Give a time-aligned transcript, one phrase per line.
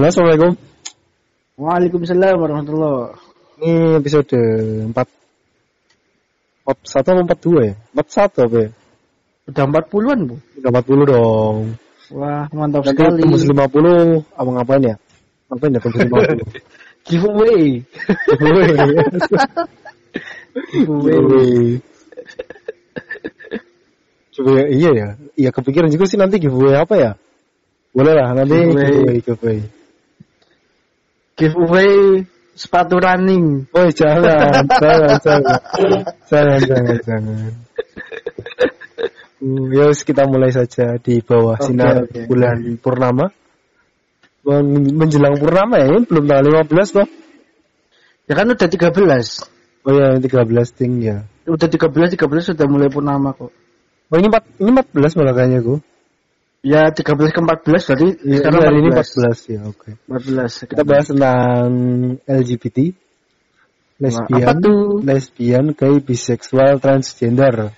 [0.00, 0.56] Halo, Assalamualaikum.
[1.60, 3.20] Waalaikumsalam warahmatullah.
[3.60, 7.76] Ini episode 4 41 atau 42 ya?
[7.92, 8.72] 41 apa ya?
[9.44, 10.40] Udah 40-an, Bu.
[10.56, 11.76] Udah 40 dong.
[12.16, 13.28] Wah, mantap Nanti sekali.
[13.28, 14.96] tembus 50 apa ngapain ya?
[15.52, 16.48] Ngapain ya tembus 50?
[17.04, 17.84] Giveaway.
[18.40, 18.72] Giveaway.
[20.80, 21.12] Giveaway.
[21.12, 21.76] Giveaway.
[24.32, 25.08] Giveaway, iya ya.
[25.36, 27.20] Iya kepikiran juga sih nanti giveaway apa ya?
[27.92, 28.96] Boleh lah nanti Giveaway.
[28.96, 29.60] giveaway giveaway.
[31.40, 32.20] Giveaway
[32.52, 33.64] sepatu running.
[33.72, 35.56] Oh jangan, jangan, jangan,
[36.28, 37.52] jangan, jangan, jangan.
[39.40, 42.28] Hmm, ya kita mulai saja di bawah Oke, sinar oke.
[42.28, 43.26] bulan purnama.
[44.44, 47.08] Men- Menjelang purnama ya, belum tanggal 15 toh.
[48.28, 49.48] Ya kan udah 13.
[49.88, 51.24] Oh ya, 13 ting ya.
[51.48, 53.48] Udah 13 13 sudah mulai purnama kok.
[54.12, 55.78] Oh ini 4, ini 14 malah kayaknya gua.
[56.60, 58.92] Ya 13 ke 14 berarti Iya, sekarang hari ini 14.
[58.92, 59.90] 14 ya, oke.
[60.04, 60.68] 14.
[60.68, 61.70] Kita bahas tentang
[62.28, 62.78] LGBT,
[63.96, 65.00] lesbian, tuh?
[65.00, 67.72] lesbian, gay, biseksual, transgender.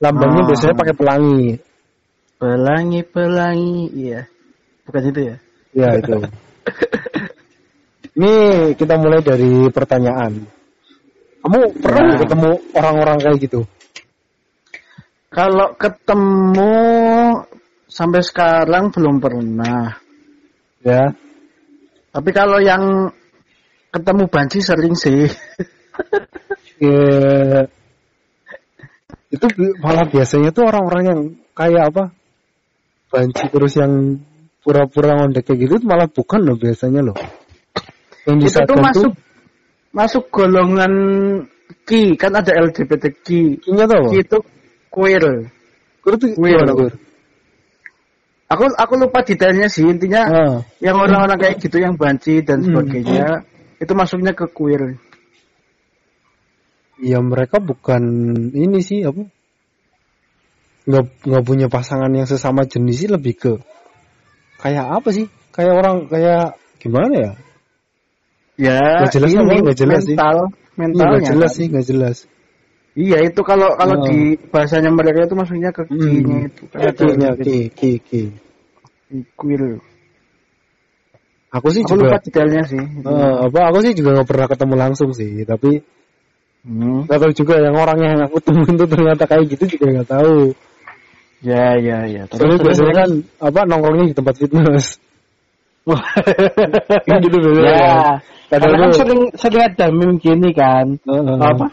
[0.00, 0.48] Lambangnya Ah.
[0.48, 1.60] biasanya pakai pelangi.
[2.40, 4.24] Pelangi pelangi, iya.
[4.88, 5.36] Bukan itu ya?
[5.76, 6.12] Ya itu.
[8.16, 8.34] Ini
[8.78, 10.48] kita mulai dari pertanyaan.
[11.44, 12.06] Kamu pernah Ya.
[12.08, 13.60] nggak ketemu orang-orang kayak gitu?
[15.28, 16.72] Kalau ketemu
[17.88, 19.96] sampai sekarang belum pernah.
[20.84, 21.12] Ya.
[22.14, 23.10] Tapi kalau yang
[23.90, 25.30] ketemu banci sering sih.
[26.82, 27.70] Ya,
[29.30, 29.46] itu
[29.78, 31.20] malah biasanya tuh orang-orang yang
[31.54, 32.04] kayak apa?
[33.14, 34.18] Banci terus yang
[34.62, 37.14] pura-pura ngondek kayak gitu malah bukan loh biasanya loh.
[38.26, 39.12] Yang itu tuh masuk
[39.94, 40.92] masuk golongan
[41.84, 44.08] Ki, kan ada tuh apa?
[44.12, 44.38] Ki itu
[44.88, 45.52] queer.
[46.00, 46.64] Kur tuh Queer.
[46.72, 46.92] Kur?
[48.44, 52.76] Aku aku lupa detailnya sih, intinya Ah, yang orang-orang kayak gitu yang banci dan Hmm.
[52.76, 53.42] sebagainya
[53.80, 55.00] itu masuknya ke queer.
[57.02, 58.02] ya mereka bukan
[58.54, 59.26] ini sih apa?
[60.86, 63.52] Nggak nggak punya pasangan yang sesama jenis sih lebih ke
[64.60, 65.26] kayak apa sih?
[65.50, 67.32] Kayak orang kayak gimana ya?
[68.54, 70.14] Ya, Nggak jelas ini nggak jelas sih.
[70.14, 71.10] mental, Iya, mentalnya.
[71.10, 71.58] nggak jelas kan.
[71.58, 72.16] sih, nggak jelas.
[72.94, 74.06] Iya, itu kalau kalau Oh.
[74.06, 76.62] di bahasanya mereka itu maksudnya ke ki-nya itu.
[76.70, 78.22] Kinya, ki, ki, ki.
[79.34, 79.82] queer.
[81.50, 82.78] Aku sih Aku lupa juga, detailnya sih.
[82.82, 83.58] eh, apa?
[83.70, 85.82] Aku sih juga nggak pernah ketemu langsung sih, tapi
[86.64, 87.04] Hmm.
[87.04, 90.54] nggak tahu juga yang orang yang aku temuin tuh ternyata kayak gitu juga nggak tahu.
[91.44, 92.24] Ya, ya, ya.
[92.24, 94.96] Terus, Soalnya biasanya kan apa nongkrongnya di tempat fitness.
[95.84, 97.68] Kan gitu biasanya.
[97.68, 97.78] ya.
[97.84, 98.16] kan.
[98.48, 100.86] Kadang Karena kan sering sering ada meme gini kan.
[101.04, 101.36] Heeh.
[101.38, 101.66] Apa?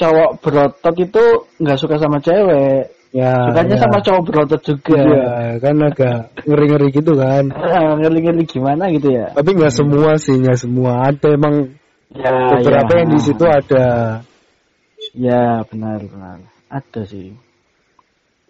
[0.00, 1.24] Cowok berotot itu
[1.60, 2.88] nggak suka sama cewek.
[3.10, 3.34] Ya.
[3.52, 3.82] Sukanya ya.
[3.84, 4.96] sama cowok berotot juga.
[5.02, 6.18] Iya, kan agak
[6.48, 7.44] ngeri-ngeri gitu kan.
[7.58, 9.34] Ah, Ngeri-ngeri gimana gitu ya?
[9.36, 11.10] Tapi nggak semua sih, nggak semua.
[11.10, 11.76] Ada emang
[12.10, 12.98] Ya, beberapa ya.
[13.04, 13.86] yang di situ ada.
[15.14, 16.38] Ya, benar, benar.
[16.70, 17.34] Ada sih.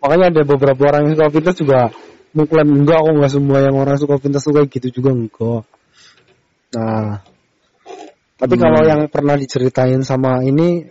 [0.00, 1.80] Makanya ada beberapa orang yang suka fitness juga
[2.32, 5.62] mengklaim enggak kok nggak semua yang orang suka fitness suka gitu juga enggak.
[6.72, 7.20] Nah,
[8.38, 8.62] tapi Hmm.
[8.64, 10.88] kalau yang pernah diceritain sama ini,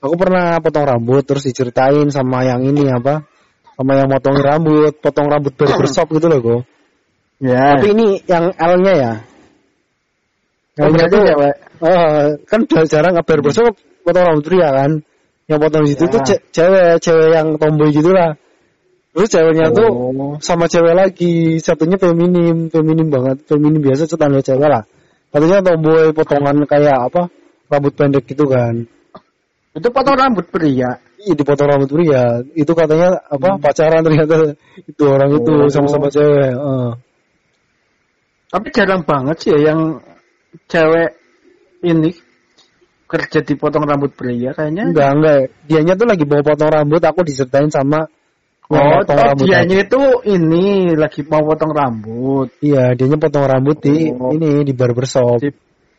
[0.00, 3.24] aku pernah potong rambut terus diceritain sama yang ini apa,
[3.76, 6.60] sama yang motongin rambut, potong rambut barbershop gitu loh kok.
[7.40, 7.76] Ya.
[7.80, 9.12] Tapi ini yang L-nya ya.
[10.80, 11.54] Oh, L-nya berarti tuh, cewek.
[11.80, 13.72] eh, kan jarang nggak barbershop
[14.04, 14.90] potong rambut pria kan.
[15.48, 16.12] Yang potong di situ Ya.
[16.14, 18.36] tuh ce- cewek, cewek yang tomboy gitu lah.
[19.10, 20.38] Terus ceweknya tuh Oh.
[20.38, 24.86] sama cewek lagi, satunya feminim, feminim banget, feminim biasa tetangga cewek lah.
[25.34, 27.26] Katanya tomboy potongan kayak apa,
[27.66, 28.86] rambut pendek gitu kan.
[29.70, 30.98] Itu potong rambut pria.
[31.20, 34.56] Iya dipotong rambut pria, itu katanya apa pacaran ternyata
[34.88, 35.68] itu orang itu Hmm.
[35.68, 35.70] Oh.
[35.70, 36.56] sama-sama cewek.
[36.56, 36.90] eh.
[38.50, 40.00] Tapi jarang banget sih ya yang
[40.66, 41.14] cewek
[41.84, 42.10] ini
[43.04, 44.90] kerja dipotong rambut pria kayaknya.
[44.90, 45.38] Enggak enggak,
[45.68, 48.08] dianya tuh lagi bawa potong rambut, aku diceritain sama
[48.70, 49.98] Oh, potong oh dianya itu
[50.30, 52.54] ini lagi mau potong rambut.
[52.62, 54.30] Iya, dianya potong rambut di Oh.
[54.30, 55.42] ini di barbershop.
[55.42, 55.50] Di,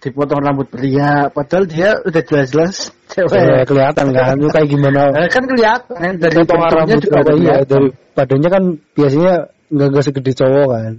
[0.01, 3.69] dipotong rambut pria, padahal dia udah jelas-jelas cewek.
[3.69, 5.01] kelihatan kan, itu kayak gimana?
[5.13, 7.87] Eh, kan kelihatan dari potongan bentuknya rambut juga ada iya dari
[8.17, 8.63] badannya kan
[8.97, 9.33] biasanya
[9.69, 10.93] nggak nggak segede cowok kan.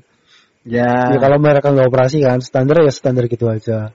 [0.62, 3.90] Ya, Ya kalau mereka nggak operasi kan standar ya standar gitu aja.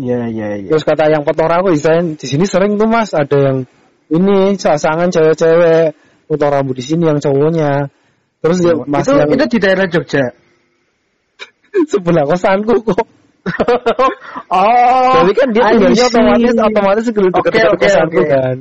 [0.00, 0.68] ya, ya, ya.
[0.72, 1.80] Terus kata yang potong rambut di
[2.16, 3.58] sini sering tuh mas ada yang
[4.08, 5.92] ini pasangan cewek-cewek
[6.24, 7.92] potong rambut di sini yang cowoknya.
[8.40, 10.24] Terus dia mas itu, yang itu di daerah Jogja.
[11.92, 13.04] sebelah kosanku kok.
[14.50, 18.28] oh, Jadi kan dia tinggalnya otomatis otomatis Oke, dekat-dekat oke, kosanku oke.
[18.30, 18.56] kan.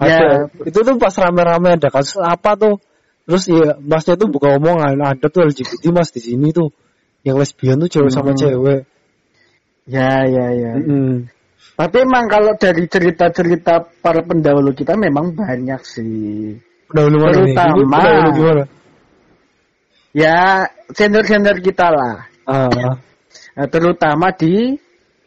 [0.00, 0.16] Ya.
[0.20, 0.28] Ada.
[0.64, 2.74] Itu tuh pas rame-rame ada kasus apa tuh.
[3.28, 6.72] Terus ya masnya tuh buka omongan ada tuh LGBT mas di sini tuh.
[7.20, 8.40] yang lesbian tuh cewek sama Hmm.
[8.40, 8.80] cewek.
[9.84, 10.72] Ya, ya, ya.
[10.80, 11.28] Mm-mm.
[11.76, 16.56] Tapi emang kalau dari cerita-cerita para pendahulu kita memang banyak sih.
[16.88, 17.52] Pendahulu mana nih?
[17.52, 18.62] Terutama- Ini pendahulu gimana?
[20.16, 22.14] Ya, senior-senior kita lah.
[22.48, 22.98] Ah,
[23.60, 24.80] Nah, terutama di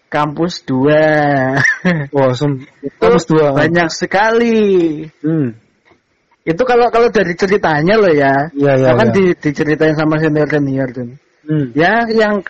[0.10, 0.90] kampus 2.
[2.18, 2.34] wah,
[2.98, 3.54] kampus dua.
[3.54, 5.06] banyak sekali.
[5.22, 5.54] Hmm.
[6.42, 8.50] Itu kalau kalau dari ceritanya loh ya.
[8.58, 9.16] Iya, iya, Ya kan iya.
[9.22, 11.14] di, diceritain sama senior-senior tuh.
[11.46, 11.78] Hmm.
[11.78, 12.42] Ya, yang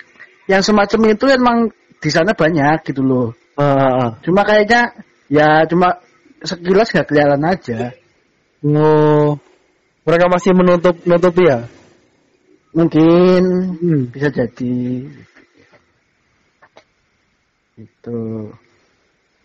[0.48, 1.58] yang semacam itu emang
[2.00, 3.36] di sana banyak gitu loh.
[3.60, 4.12] Ah, ah.
[4.24, 4.96] Cuma kayaknya
[5.28, 6.00] ya cuma
[6.48, 7.92] sekilas gak kelihatan aja.
[8.64, 9.36] Oh,
[10.08, 11.68] mereka masih menutup nutupi ya?
[12.72, 13.44] Mungkin
[13.84, 14.02] Hmm.
[14.16, 15.04] bisa jadi
[17.78, 18.50] itu.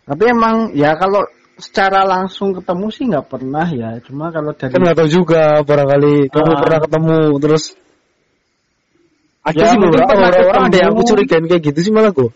[0.05, 1.21] Tapi emang ya kalau
[1.59, 3.99] secara langsung ketemu sih nggak pernah ya.
[4.05, 6.59] Cuma kalau dari Kan nggak tahu juga barangkali kamu Ah.
[6.61, 7.63] pernah ketemu terus
[9.39, 12.29] ada Ya, sih beberapa pernah orang-orang ada yang aku curigain kayak gitu sih malah gue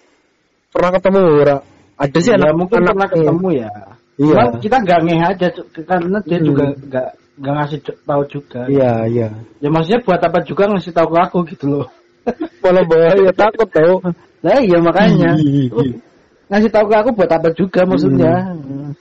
[0.73, 1.61] pernah ketemu orang
[1.99, 3.71] ada sih ya anak mungkin anak pernah ketemu ya.
[4.13, 4.33] Iya.
[4.33, 5.47] Cuma kita nggak ngeh aja
[5.85, 6.47] karena dia Hmm.
[6.47, 8.61] juga nggak nggak ngasih tahu juga.
[8.69, 9.27] Iya iya.
[9.61, 11.87] Ya maksudnya buat apa juga ngasih tahu ke aku gitu loh.
[12.63, 13.95] Malah bahaya takut tau.
[14.43, 15.31] Nah iya makanya.
[15.39, 15.71] Ih.
[16.51, 18.53] ngasih tahu ke aku buat apa juga maksudnya.
[18.53, 18.91] Hmm.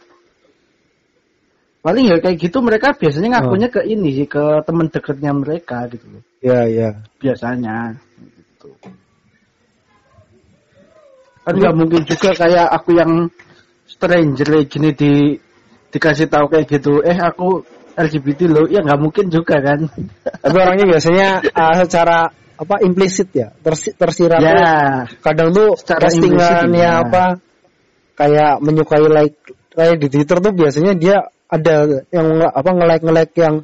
[1.83, 6.07] Paling ya kayak gitu mereka biasanya ngakunya ke ini sih ke teman dekatnya mereka gitu
[6.07, 6.23] loh.
[6.39, 6.89] Iya iya.
[7.19, 8.71] Biasanya gitu.
[11.43, 13.27] Kan nggak mungkin juga kayak aku yang
[13.91, 15.35] stranger gini di
[15.91, 17.03] dikasih tahu kayak gitu.
[17.03, 17.67] Eh aku
[17.99, 18.71] LGBT loh.
[18.71, 19.91] Ya nggak mungkin juga kan.
[20.39, 25.09] Tapi orangnya biasanya ah, secara apa implisit ya tersi, tersirat ya.
[25.21, 27.03] kadang tuh postingannya ya.
[27.03, 27.25] apa
[28.15, 29.39] kayak menyukai like
[29.73, 31.17] kayak di Twitter tuh biasanya dia
[31.49, 33.55] ada yang nge- apa nge-like nge-like yang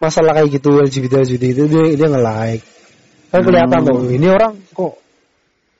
[0.00, 2.64] masalah kayak gitu LGBT LGBT itu dia dia nge-like
[3.30, 3.88] kan kelihatan Hmm.
[3.88, 4.94] tuh ini orang kok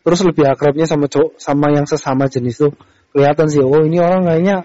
[0.00, 2.72] terus lebih akrabnya sama cowok sama yang sesama jenis tuh
[3.10, 4.56] kelihatan sih oh ini orang kayaknya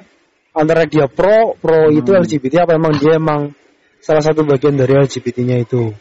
[0.51, 2.21] antara dia pro pro itu Hmm.
[2.23, 3.51] LGBT apa emang dia emang
[3.99, 5.91] salah satu bagian dari LGBT-nya itu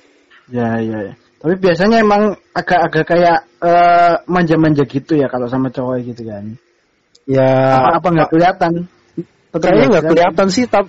[0.44, 1.14] Ya, ya, ya.
[1.44, 6.56] Tapi biasanya emang agak-agak kayak eh, manja-manja gitu ya kalau sama cowok gitu kan.
[7.24, 7.48] ya
[7.96, 8.72] apa nggak kelihatan?
[9.52, 10.88] kayaknya nggak kelihatan sih tapi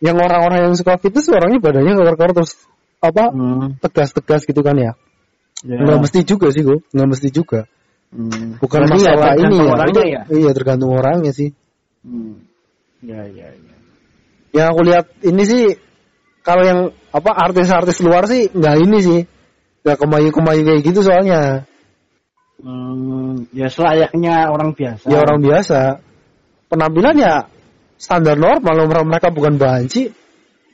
[0.00, 2.56] yang orang-orang yang suka fitness orangnya badannya keluar-keluar terus
[3.00, 4.92] apa Hmm, tegas-tegas gitu kan ya
[5.60, 5.76] ya.
[5.76, 7.64] nggak mesti juga sih gue nggak mesti juga
[8.10, 8.56] Hmm.
[8.58, 10.22] bukan Berarti ya masalah ini ya orangnya Itu- ya.
[10.34, 11.50] iya tergantung orangnya sih
[12.00, 12.40] Hmm.
[13.04, 13.76] Ya, ya, ya.
[14.56, 15.62] yang aku lihat ini sih
[16.40, 16.80] kalau yang
[17.12, 19.20] apa artis-artis luar sih nggak ini sih.
[19.80, 21.64] Nggak kemayu-kemayu kayak gitu soalnya.
[22.60, 25.08] Hmm, ya selayaknya orang biasa.
[25.08, 25.80] ya orang biasa.
[26.68, 27.34] Penampilan ya
[27.96, 30.12] standar normal mereka mereka bukan banci.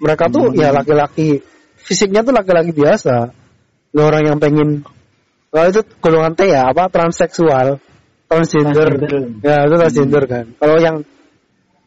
[0.02, 0.58] Mereka tuh Hmm.
[0.58, 1.40] ya laki-laki.
[1.78, 3.30] Fisiknya tuh laki-laki biasa.
[3.94, 4.68] Nggak orang yang pengen
[5.54, 7.78] kalau itu golongan T ya apa transseksual.
[8.26, 9.46] Transgender, Transgender.
[9.46, 10.44] ya itu transgender kan.
[10.58, 10.96] Kalau yang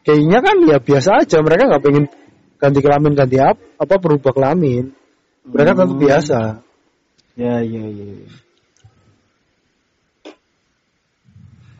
[0.08, 1.36] kayaknya kan ya biasa aja.
[1.44, 2.04] Mereka nggak pengen
[2.60, 4.92] ganti kelamin ganti apa apa berubah kelamin
[5.48, 6.00] mereka tetap Hmm.
[6.00, 6.40] biasa
[7.38, 8.04] Ya, ya, ya.
[8.20, 8.28] ya.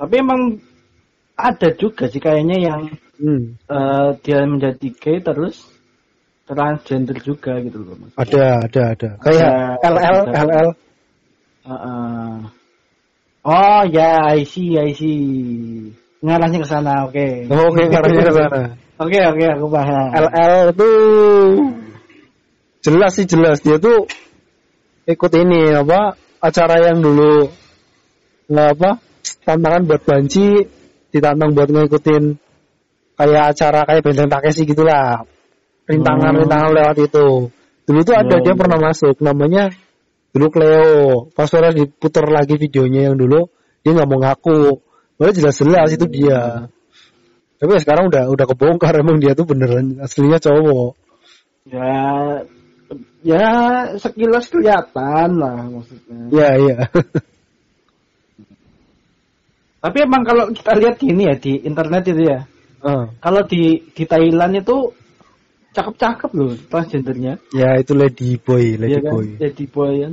[0.00, 0.56] Tapi emang
[1.36, 2.80] ada juga sih kayaknya yang
[3.20, 3.60] hmm.
[3.68, 5.68] eh, dia menjadi gay terus
[6.48, 7.94] transgender juga gitu loh.
[8.00, 8.12] Mas.
[8.16, 9.52] ada ada ada kayak
[9.84, 10.40] Ada- LL ada.
[10.48, 10.68] LL
[11.60, 12.32] Heeh.
[13.40, 15.92] Oh ya, I see, I see.
[16.24, 17.48] Ngarahnya ke sana, oke.
[17.48, 18.60] oh, oke karena ke sana
[19.00, 20.12] Oke, oke, aku paham.
[20.12, 21.00] LL tuh
[22.84, 23.64] jelas sih jelas.
[23.64, 24.04] Dia tuh
[25.08, 27.48] ikut ini apa acara yang dulu
[28.52, 28.90] nggak apa
[29.48, 30.68] tantangan buat banci
[31.16, 32.24] ditantang buat ngikutin
[33.16, 35.24] kayak acara kayak benteng Takeshi gitulah.
[35.88, 37.48] Rintangan rintangan lewat itu.
[37.88, 39.72] Dulu tuh ada Ya, dia pernah masuk namanya
[40.36, 41.32] dulu Cleo.
[41.32, 43.48] Pas diputer lagi videonya yang dulu
[43.80, 44.76] dia nggak mau ngaku.
[45.16, 46.68] Padahal jelas-jelas itu dia
[47.60, 50.96] tapi ya sekarang udah udah kebongkar emang dia tuh beneran aslinya cowok
[51.68, 52.40] Ya,
[53.20, 53.46] ya
[53.94, 56.20] sekilas kelihatan lah maksudnya.
[56.32, 56.76] iya iya
[59.80, 62.40] Tapi emang kalau kita lihat gini ya di internet itu ya,
[62.80, 64.92] Ah, kalau di di Thailand itu
[65.72, 67.36] cakep-cakep loh transgendernya.
[67.52, 69.12] ya itu lady boy lady Iya kan?
[69.12, 70.12] boy Lady boy kan.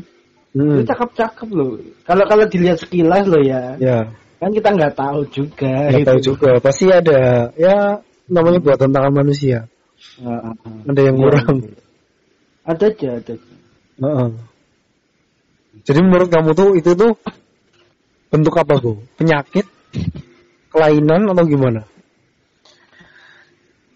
[0.51, 1.79] Hmm, Itu cakep-cakep loh.
[2.03, 5.73] Kalau kalau dilihat sekilas loh ya, ya kan kita nggak tahu juga.
[5.89, 6.09] nggak gitu.
[6.09, 9.65] tahu juga pasti ada ya namanya buatan tangan manusia
[10.21, 10.55] ah, ah.
[10.85, 11.75] ada yang Iya, kurang iya.
[12.67, 13.33] Ada aja, ada.
[13.33, 13.55] aja.
[14.03, 14.29] Heeh.
[15.87, 17.15] jadi menurut kamu tuh itu tuh
[18.27, 19.65] bentuk apa bu penyakit
[20.69, 21.87] kelainan atau gimana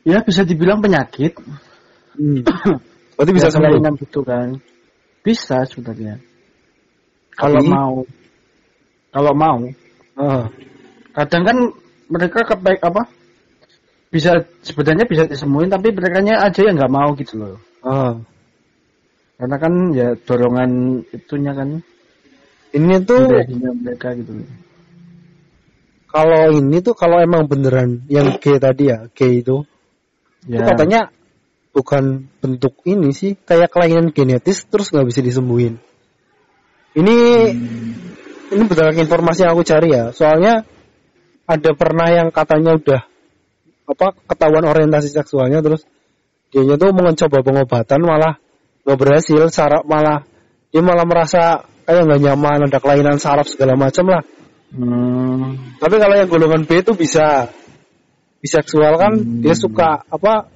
[0.01, 1.38] Ya bisa dibilang penyakit.
[2.17, 2.41] hmm.
[3.17, 4.57] berarti bisa Ya, sembuh kelainan gitu kan.
[5.21, 6.17] Bisa sebenarnya.
[7.38, 8.01] Kalau mau.
[9.13, 9.62] Kalau mau.
[10.21, 10.45] Ah,
[11.17, 11.57] Kadang kan
[12.13, 13.09] mereka kepek apa?
[14.13, 17.57] Bisa sebenarnya bisa disemuin tapi mereka aja yang nggak mau gitu loh.
[17.81, 18.21] ah.
[19.41, 21.81] Karena kan ya dorongan itunya kan
[22.71, 23.25] Ini tuh
[23.81, 24.49] mereka gitu loh.
[26.11, 29.65] kalau ini tuh kalau emang beneran yang gay tadi ya, gay itu,
[30.45, 30.61] Ya.
[30.61, 31.01] itu katanya
[31.71, 35.79] bukan bentuk ini sih, kayak kelainan genetis terus nggak bisa disembuhin.
[36.93, 37.17] Ini
[38.51, 40.67] ini berdasarkan informasi yang aku cari ya, soalnya
[41.48, 43.01] ada pernah yang katanya udah
[43.91, 45.84] apa ketahuan orientasi seksualnya terus
[46.51, 48.39] dia tuh mencoba pengobatan malah
[48.84, 50.27] nggak berhasil, saraf malah
[50.72, 54.24] dia malah merasa kayak nggak nyaman, ada kelainan saraf segala macam lah.
[54.72, 55.75] Hmm.
[55.79, 57.51] Tapi kalau yang golongan B itu bisa
[58.39, 59.43] biseksual kan Hmm.
[59.43, 60.48] dia suka apa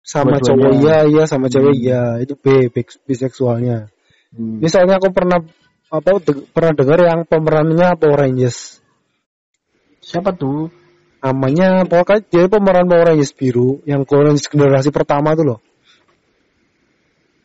[0.00, 3.92] sama cowok iya iya sama cewek iya itu B bis- biseksualnya.
[4.32, 4.58] Hmm.
[4.64, 5.44] Misalnya aku pernah
[5.86, 8.82] apa de- pernah dengar yang pemerannya Power Rangers
[10.02, 10.70] Siapa tuh?
[11.18, 15.58] namanya pokoknya dia pemeran Power Rangers biru yang generasi pertama tuh loh.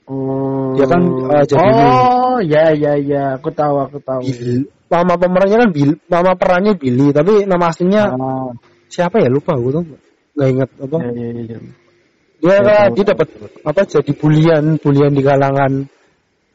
[0.05, 0.75] Oh.
[0.77, 4.21] Dia kan, uh, jadi Oh, ya ya ya, aku tahu aku tahu.
[4.27, 4.67] Bill.
[4.91, 8.49] Nama pemerannya kan Bill, nama perannya Billy tapi nama aslinya Ah,
[8.91, 9.83] siapa ya lupa aku tuh
[10.35, 10.97] nggak inget apa.
[10.99, 11.59] ya, ya, ya, ya.
[12.41, 13.27] dia Ya, kan dia dapat
[13.63, 15.71] apa jadi bulian bulian di kalangan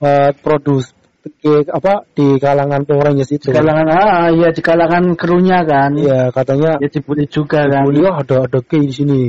[0.05, 0.93] eh, produs
[1.27, 5.95] ke- apa di kalangan Power Rangers itu Di kalangan ah ya di kalangan krunya kan.
[5.95, 7.83] Iya katanya Ya dibully juga kan.
[7.83, 9.23] bully oh, ada ada gay di sini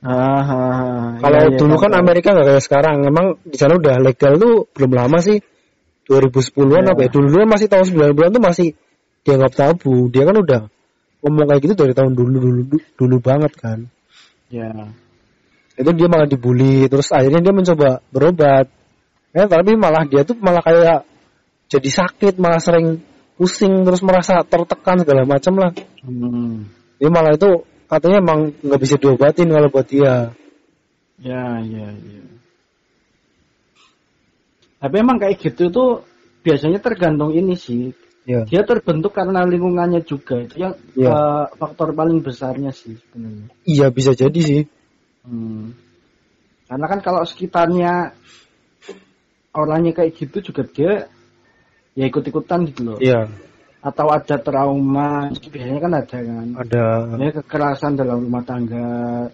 [0.00, 1.06] Ah, ah, ah.
[1.18, 2.00] kalau Ya, ya, dulu tahu, kan tahu.
[2.02, 5.38] Amerika nggak kayak sekarang emang di sana udah legal tuh belum lama sih
[6.04, 6.92] 2010-an Iya.
[6.92, 8.68] apa ya dulu dulu masih tahun 90-an tuh masih
[9.22, 10.62] dianggap tabu dia kan udah
[11.20, 12.62] ngomong kayak gitu dari tahun dulu dulu
[12.94, 13.78] dulu banget kan
[14.46, 14.70] Ya.
[15.74, 18.70] itu dia malah dibully terus akhirnya dia mencoba berobat
[19.34, 21.02] ya tapi malah dia tuh malah kayak
[21.66, 23.02] jadi sakit malah sering
[23.36, 25.72] pusing terus merasa tertekan segala macam lah
[26.06, 26.70] Hmm.
[26.96, 30.30] dia malah itu katanya emang nggak bisa diobatin kalau buat dia
[31.16, 32.22] Ya, ya, ya.
[34.76, 36.04] Tapi emang kayak gitu tuh
[36.44, 37.96] biasanya tergantung ini sih.
[38.28, 40.44] ya Dia terbentuk karena lingkungannya juga.
[40.44, 41.08] Itu yang Iya.
[41.08, 43.48] eh, faktor paling besarnya sih sebenarnya.
[43.64, 44.62] iya bisa jadi sih
[45.26, 45.74] Hmm.
[46.70, 48.14] Karena kan kalau sekitarnya
[49.50, 51.10] orangnya kayak gitu juga dia
[51.96, 52.98] ya ikut-ikutan gitu loh.
[53.00, 53.26] iya
[53.80, 56.46] Atau ada trauma, biasanya kan ada kan.
[56.58, 56.82] ada
[57.22, 59.30] Ya kekerasan dalam rumah tangga.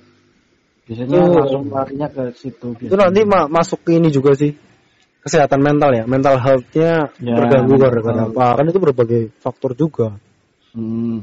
[0.84, 2.68] Biasanya Itu- langsung larinya ke situ.
[2.78, 4.52] itu nanti ma- masuk ke ini juga sih
[5.22, 10.18] kesehatan mental ya mental health-nya Ya, terganggu karena apa kan itu berbagai faktor juga
[10.74, 11.20] Hmm.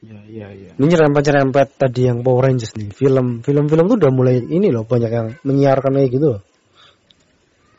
[0.00, 0.72] Ya, ya, ya.
[0.80, 5.12] ini nyerempet-nyerempet tadi yang Power Rangers nih film film-film tuh udah mulai ini loh banyak
[5.12, 6.40] yang menyiarkan kayak gitu loh.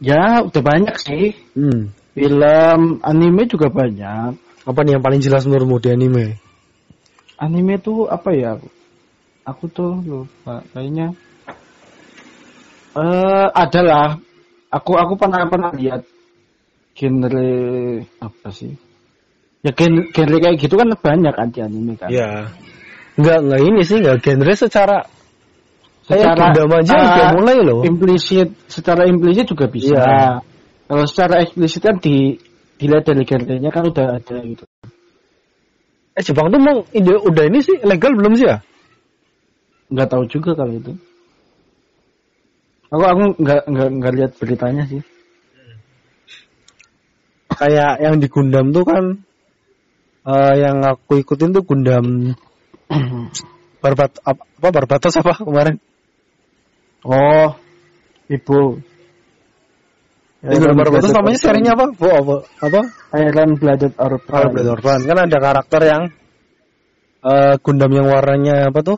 [0.01, 1.38] Ya, udah banyak sih.
[1.53, 1.93] Hmm.
[2.17, 4.34] Film, anime juga banyak.
[4.65, 6.25] Apa nih yang paling jelas menurutmu di anime?
[7.38, 8.58] Anime tuh apa ya?
[9.46, 11.13] Aku tuh lupa kayaknya.
[12.98, 14.17] Eh, adalah
[14.74, 16.01] aku aku pernah pernah lihat
[16.98, 17.53] genre
[18.20, 18.74] apa sih?
[19.62, 22.10] Ya genre, genre kayak gitu kan banyak di anime kan.
[22.10, 22.50] Iya.
[23.22, 24.98] Enggak enggak ini sih enggak genre secara
[26.11, 27.79] Secara, Gundam aja ah, udah mulai loh.
[27.87, 29.95] Implisit, secara implisit juga bisa.
[29.95, 30.43] Iya.
[30.91, 32.35] Kalau secara eksplisit kan di
[32.75, 34.65] dilihat dari genrenya kan udah ada gitu.
[36.11, 38.59] Eh Jepang tuh mau udah ini sih legal belum sih ya?
[39.87, 40.91] Nggak tahu juga kalau itu.
[42.91, 44.99] Aku aku nggak nggak nggak lihat beritanya sih.
[47.61, 49.03] Kayak yang di Gundam tuh kan
[50.27, 52.35] eh yang aku ikutin tuh Gundam
[53.81, 55.79] Barbat apa, apa Barbatos apa kemarin?
[57.01, 57.50] Oh,
[58.29, 58.77] ibu.
[60.41, 61.86] Di Gundam Barbatos namanya serinya apa?
[62.01, 62.36] Oh, apa?
[62.65, 62.81] Apa?
[63.22, 64.25] Iron Blooded Orphan.
[64.29, 66.01] Kalau Blade Orphan kan ada karakter yang
[67.22, 68.98] eh Gundam yang warnanya apa tuh?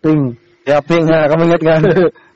[0.00, 0.40] Pink.
[0.62, 1.80] Ya pink, nah, kamu ingat kan?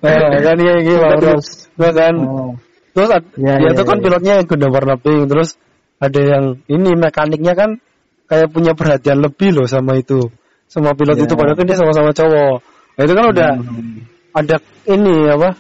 [0.03, 1.47] nah, kan iya gitu, Terus.
[1.79, 2.15] kan.
[2.21, 2.53] Oh.
[2.97, 4.03] Terus Ya, dia ya, tuh kan ya.
[4.05, 5.57] pilotnya Gundam warna pink, terus
[5.97, 7.81] ada yang ini mekaniknya kan
[8.29, 10.29] kayak punya perhatian lebih loh sama itu,
[10.69, 11.25] sama pilot Ya.
[11.25, 12.57] itu padahal kan dia sama-sama cowok.
[12.97, 14.16] Nah, itu kan udah Hmm.
[14.37, 15.57] Ada ini apa?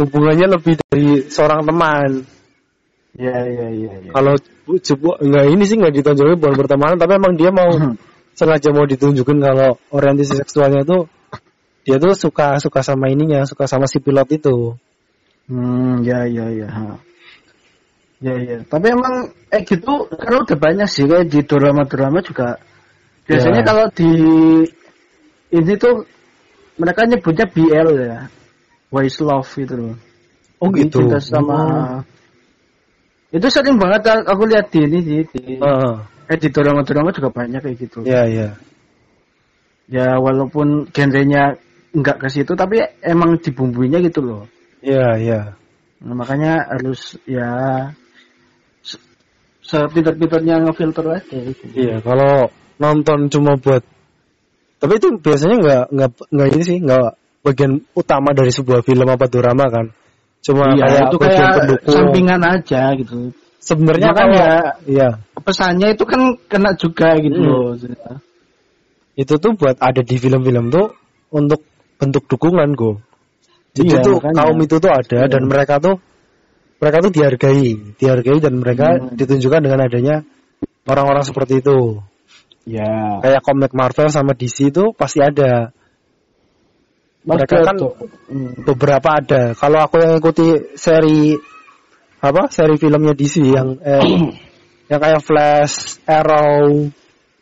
[0.00, 2.24] Hubungannya lebih dari seorang teman.
[3.16, 3.92] Ya ya ya.
[4.00, 4.10] ya.
[4.12, 4.34] Kalau
[4.66, 7.68] coba enggak ini sih nggak ditonjolin bukan pertemanan, tapi emang dia mau
[8.36, 11.08] sengaja mau ditunjukin kalau orientasi seksualnya tuh
[11.88, 14.76] dia tuh suka suka sama ininya, suka sama si pilot itu.
[15.48, 16.68] Hmm, ya ya ya.
[16.68, 17.00] ha.
[18.20, 18.58] Ya ya.
[18.64, 22.60] Tapi emang eh gitu karena udah banyak sih kayak di drama-drama juga.
[23.28, 23.66] Biasanya Ya.
[23.68, 24.10] kalau di
[25.56, 26.04] ini tuh
[26.76, 28.18] mereka nyebutnya BL ya.
[28.92, 29.96] Wise love gitu loh.
[30.62, 31.04] Oh gitu.
[31.04, 31.60] Cinta sama
[33.34, 35.94] Itu sering banget aku lihat di ini sih di Heeh.
[36.30, 37.98] eh di dorong-dorong juga banyak kayak gitu.
[38.06, 38.48] Iya, iya.
[39.90, 41.58] Ya walaupun genrenya
[41.94, 44.42] nggak ke situ tapi emang dibumbuinya gitu loh.
[44.80, 45.40] Iya, iya.
[46.06, 47.50] Nah, makanya harus ya
[48.84, 49.02] se-
[49.64, 51.64] sepintar-pintarnya ngefilter aja gitu.
[51.72, 53.82] Iya, kalau nonton cuma buat
[54.76, 57.08] tapi itu biasanya nggak nggak nggak ini sih nggak
[57.42, 59.86] bagian utama dari sebuah film apa drama kan
[60.42, 63.18] cuma Iya, kayak itu bagian kayak pendukung sampingan aja gitu.
[63.58, 64.52] sebenarnya kan Makanya
[64.86, 65.08] iya
[65.40, 67.50] pesannya itu kan kena juga gitu Hmm.
[67.50, 67.66] loh.
[69.16, 70.92] itu tuh buat ada di film-film tuh
[71.32, 71.64] untuk
[71.96, 73.00] bentuk dukungan go
[73.72, 74.36] jadi Iya, tuh makanya.
[74.44, 75.30] kaum itu tuh ada Iya.
[75.32, 75.96] dan mereka tuh
[76.76, 79.16] mereka tuh dihargai dihargai dan mereka Hmm.
[79.16, 80.16] ditunjukkan dengan adanya
[80.86, 82.04] orang-orang seperti itu
[82.66, 83.22] Ya.
[83.22, 85.70] kayak komik Marvel sama DC itu pasti ada
[87.26, 87.76] mereka kan
[88.30, 88.54] Hmm.
[88.62, 89.54] beberapa ada.
[89.58, 91.34] Kalau aku yang ikuti seri
[92.22, 94.02] apa seri filmnya DC yang eh,
[94.90, 96.86] yang kayak Flash, Arrow,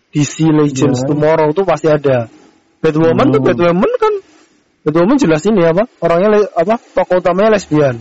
[0.09, 1.09] DC Legends Ya.
[1.12, 2.33] Tomorrow itu pasti ada.
[2.81, 3.49] Batwoman tuh Hmm.
[3.52, 4.14] Batwoman kan
[4.85, 8.00] Batwoman jelas ini apa orangnya apa tokoh utamanya lesbian.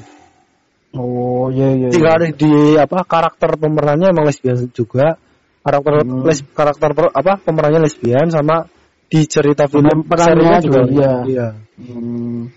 [0.95, 1.87] Oh iya iya.
[1.91, 2.19] Tinggal iya.
[2.19, 5.19] ada di apa karakter pemerannya emang lesbian juga.
[5.63, 6.27] Karakter Hmm.
[6.27, 8.67] les, karakter per- apa pemerannya lesbian sama
[9.07, 11.13] di cerita film serinya juga iya.
[11.23, 11.47] iya.
[11.79, 12.51] Hmm.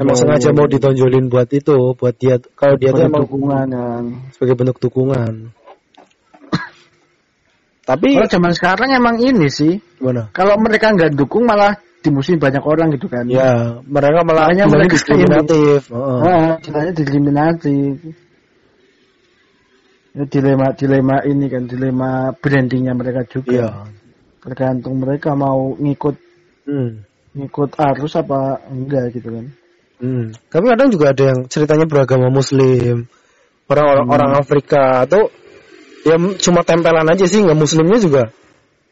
[0.00, 3.24] Emang Oh, sengaja iya, mau ditonjolin buat itu, buat dia kalau dia tuh Sebagai emang
[3.28, 4.04] dukungan kan.
[4.32, 5.32] sebagai bentuk dukungan.
[7.84, 9.76] Tapi Kalau zaman sekarang emang ini sih.
[10.00, 10.32] gimana?
[10.32, 13.28] Kalau mereka nggak dukung malah dimusuhin banyak orang gitu kan.
[13.28, 15.90] Ya, mereka malah mereka diskriminatif.
[15.92, 16.18] Heeh.
[16.24, 16.92] Nah, ceritanya
[20.14, 20.18] diskriminasi.
[20.18, 23.52] Ya, dilema dilema ini kan dilema brandingnya mereka juga.
[23.52, 23.68] Iya.
[24.40, 26.16] Tergantung mereka mau ngikut
[26.66, 27.02] Hmm.
[27.34, 29.46] ngikut arus apa enggak gitu kan.
[30.00, 30.24] Hmm.
[30.50, 33.06] Tapi kadang juga ada yang ceritanya beragama Muslim,
[33.68, 34.14] orang-orang Hmm.
[34.16, 35.28] orang Afrika atau
[36.06, 38.22] ya cuma tempelan aja sih, nggak Muslimnya juga.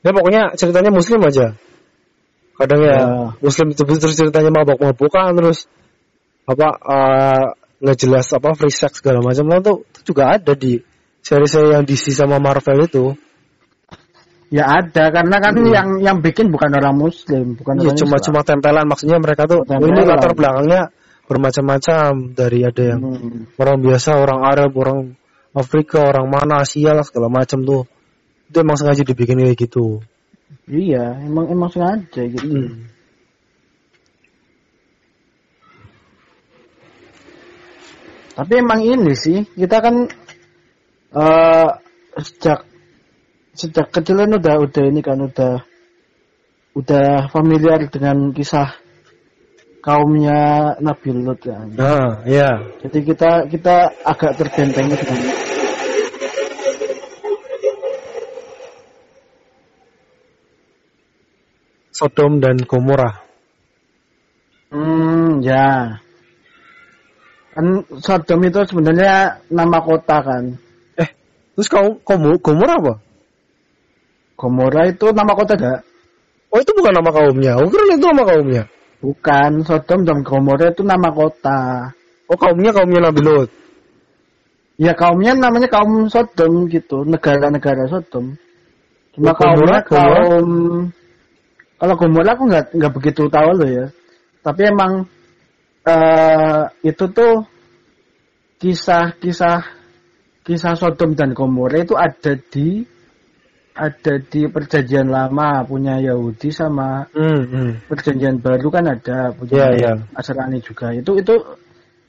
[0.05, 1.47] Ya pokoknya ceritanya Muslim aja.
[2.59, 3.07] Kadang ya, Ya.
[3.39, 5.71] Muslim itu terus ceritanya mabok-mabokan terus
[6.49, 7.47] apa eh,
[7.79, 10.81] nggak jelas apa free sex segala macam lah tuh itu juga ada di
[11.23, 13.05] seri-seri yang DC sama Marvel itu.
[14.49, 15.69] Ya ada karena kan Hmm.
[15.69, 18.27] yang yang bikin bukan orang muslim, bukan Iya orang cuma Islam.
[18.33, 20.09] cuma tempelan maksudnya mereka tuh oh, ini Tempelan.
[20.09, 20.81] latar belakangnya
[21.29, 23.45] bermacam-macam dari ada yang Hmm.
[23.61, 24.99] orang biasa, orang Arab, orang
[25.53, 27.85] Afrika, orang mana Asia lah segala macam tuh.
[28.49, 30.01] Itu emang sengaja dibikin kayak gitu.
[30.65, 32.49] Iya, emang emang sengaja gitu.
[32.49, 32.89] Hmm.
[38.33, 40.07] Tapi emang ini sih kita kan
[41.15, 41.69] eh
[42.21, 42.69] sejak
[43.57, 45.65] sejak kecil kan udah udah ini kan udah
[46.77, 48.77] udah familiar dengan kisah
[49.83, 51.73] kaumnya Nabi Lut kan.
[51.73, 52.61] Nah, ya.
[52.85, 55.21] Jadi kita kita agak terbentengi dengan
[61.99, 63.27] Sodom dan Gomora.
[64.71, 65.99] Hmm, ya.
[67.57, 70.68] Kan Sodom itu sebenarnya nama kota kan.
[71.59, 71.99] Terus kaum
[72.39, 72.95] Gomora apa?
[74.39, 75.83] Gomora itu nama kota gak?
[76.55, 77.59] Oh, itu bukan nama kaumnya.
[77.59, 78.63] Oh, kira itu nama kaumnya.
[79.03, 81.91] Bukan, Sodom dan Gomora itu nama kota.
[82.31, 83.51] Oh, kaumnya kaumnya Nabi Lot.
[84.79, 88.39] Ya kaumnya namanya kaum Sodom gitu, negara-negara Sodom.
[89.19, 90.47] Cuma Oh, kaumnya kaum
[91.75, 93.87] kalau Gomora aku nggak nggak begitu tahu loh ya.
[94.47, 95.11] Tapi emang
[95.83, 97.43] eh itu tuh
[98.63, 99.78] kisah-kisah
[100.49, 102.81] kisah Sodom dan Gomora itu ada di
[103.79, 107.71] ada di perjanjian lama punya Yahudi sama Hmm, hmm.
[107.87, 109.93] perjanjian baru kan ada punya Iya, iya.
[110.11, 110.91] Nasrani juga.
[110.97, 111.37] Itu itu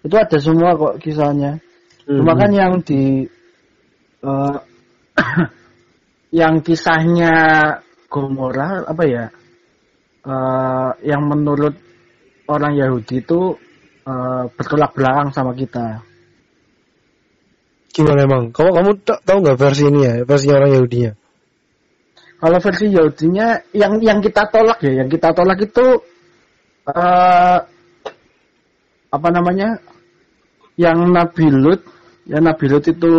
[0.02, 1.60] itu ada semua kok kisahnya.
[2.08, 2.58] Hmm, Cuma kan hmm.
[2.64, 3.04] yang di
[4.24, 4.58] eh,
[6.40, 7.36] yang kisahnya
[8.10, 9.26] Gomora apa ya?
[10.26, 11.76] eh, yang menurut
[12.50, 13.54] orang Yahudi itu
[14.10, 16.02] eh, bertolak belakang sama kita.
[17.90, 18.44] Gimana emang?
[18.54, 20.14] Kamu kamu ta- tahu nggak versi ini ya?
[20.24, 21.12] Versi orang Yahudinya?
[22.40, 25.86] Kalau versi Yahudinya yang yang kita tolak ya, yang kita tolak itu
[26.88, 27.58] eh
[29.10, 29.76] apa namanya?
[30.80, 31.82] Yang Nabi Lut,
[32.30, 33.14] yang Nabi Lut itu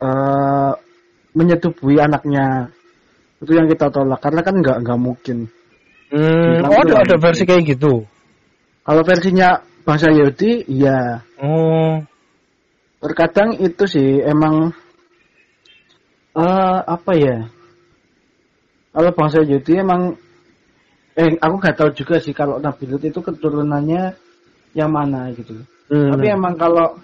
[0.00, 0.72] eh
[1.36, 2.72] menyetubuhi anaknya.
[3.40, 5.48] Itu yang kita tolak karena kan nggak nggak mungkin.
[6.10, 8.02] Hmm, oh ada, ada versi kayak gitu.
[8.82, 11.22] Kalau versinya bangsa Yahudi, iya.
[11.38, 12.02] Oh,
[13.00, 14.76] Terkadang itu sih emang
[16.36, 17.48] eh apa ya?
[18.92, 20.20] Kalau bangsa Yahudi emang
[21.16, 24.14] eh aku nggak tahu juga sih kalau Nabi Lut itu keturunannya
[24.76, 25.64] yang mana gitu.
[25.90, 26.12] hmm.
[26.12, 27.00] Tapi emang kalau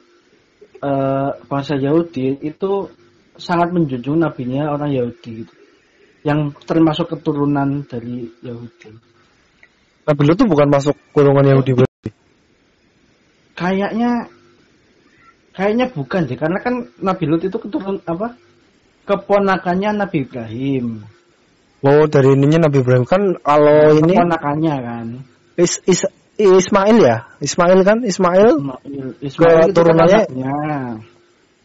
[0.84, 2.92] eh, bangsa Yahudi itu
[3.40, 5.54] sangat menjunjung nabinya orang Yahudi gitu.
[6.26, 8.92] Yang termasuk keturunan dari Yahudi.
[10.06, 12.10] Nabi Lut tuh bukan masuk golongan Yahudi berarti.
[13.56, 14.35] Kayaknya
[15.56, 18.36] kayaknya bukan deh karena kan Nabi Lut itu keturunan apa?
[19.08, 21.00] Keponakannya Nabi Ibrahim.
[21.80, 23.08] Oh dari ininya Nabi Ibrahim.
[23.08, 25.06] Kan kalau ini Keponakannya kan.
[25.56, 26.04] Is, Is,
[26.36, 27.24] Ismail ya?
[27.40, 28.04] Ismail kan?
[28.04, 28.60] Ismail?
[28.60, 30.28] Ismail, Ismail itu kan turunannya-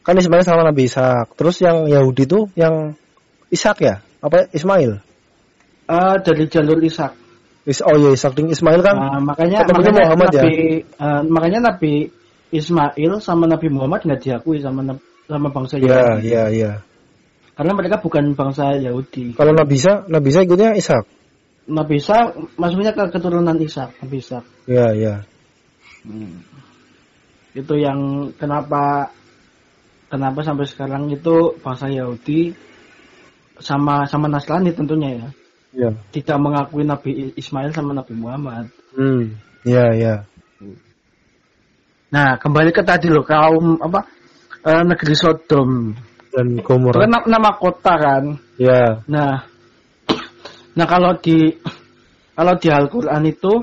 [0.02, 1.36] kan Ismail sama Nabi Ishak.
[1.36, 2.96] Terus yang Yahudi tuh yang
[3.52, 4.00] Ishak ya?
[4.24, 5.04] Apa Ismail?
[5.92, 7.20] Eh, dari jalur Ishak.
[7.68, 8.38] Is, oh iya Ishak.
[8.40, 10.42] Ismail kan Nah, makanya makanya Muhammad ya?
[10.42, 10.56] Nabi
[10.88, 11.94] eh, makanya Nabi
[12.52, 14.84] Ismail sama Nabi Muhammad nggak diakui sama
[15.26, 15.88] sama bangsa Iya
[16.20, 16.28] Yahudi.
[16.28, 16.72] iya iya
[17.56, 19.36] Karena mereka bukan bangsa Yahudi.
[19.36, 21.04] kalau Nabi Isa Nabi Isa ikutnya Ishak
[21.72, 22.18] Nabi Isa
[22.58, 24.44] masuknya ke keturunan Ishak, Nabi Ishak.
[24.68, 25.16] iya iya
[26.02, 26.42] Hmm.
[27.54, 29.14] Itu yang kenapa
[30.10, 32.58] kenapa sampai sekarang itu bangsa Yahudi
[33.62, 35.28] sama sama Nasrani tentunya ya
[35.72, 38.74] iya tidak mengakui Nabi Ismail sama Nabi Muhammad.
[38.98, 40.16] hmm iya iya
[42.12, 44.04] Nah kembali ke tadi loh kaum apa
[44.68, 45.96] eh, negeri Sodom.
[46.32, 48.24] dan kan na- nama kota kan.
[48.56, 49.44] iya Nah,
[50.80, 51.60] nah kalau di
[52.36, 53.54] kalau di Al-Quran itu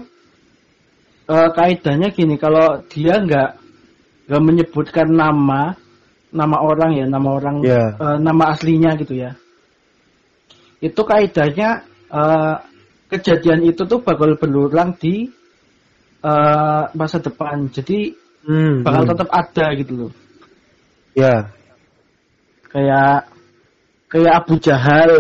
[1.29, 3.51] eh, kaidahnya gini, kalau dia nggak
[4.29, 5.73] nggak menyebutkan nama
[6.29, 7.85] nama orang ya, nama orang Iya.
[7.97, 9.33] eh, nama aslinya gitu ya.
[10.85, 12.55] Itu kaidahnya eh,
[13.09, 15.25] kejadian itu tuh bakal berulang di
[16.21, 17.73] eh, masa depan.
[17.73, 19.11] Jadi hmm, bakal hmm.
[19.15, 20.13] tetap ada gitu loh.
[21.17, 21.51] iya
[22.69, 23.27] kayak
[24.09, 25.13] kayak Abu Jahal.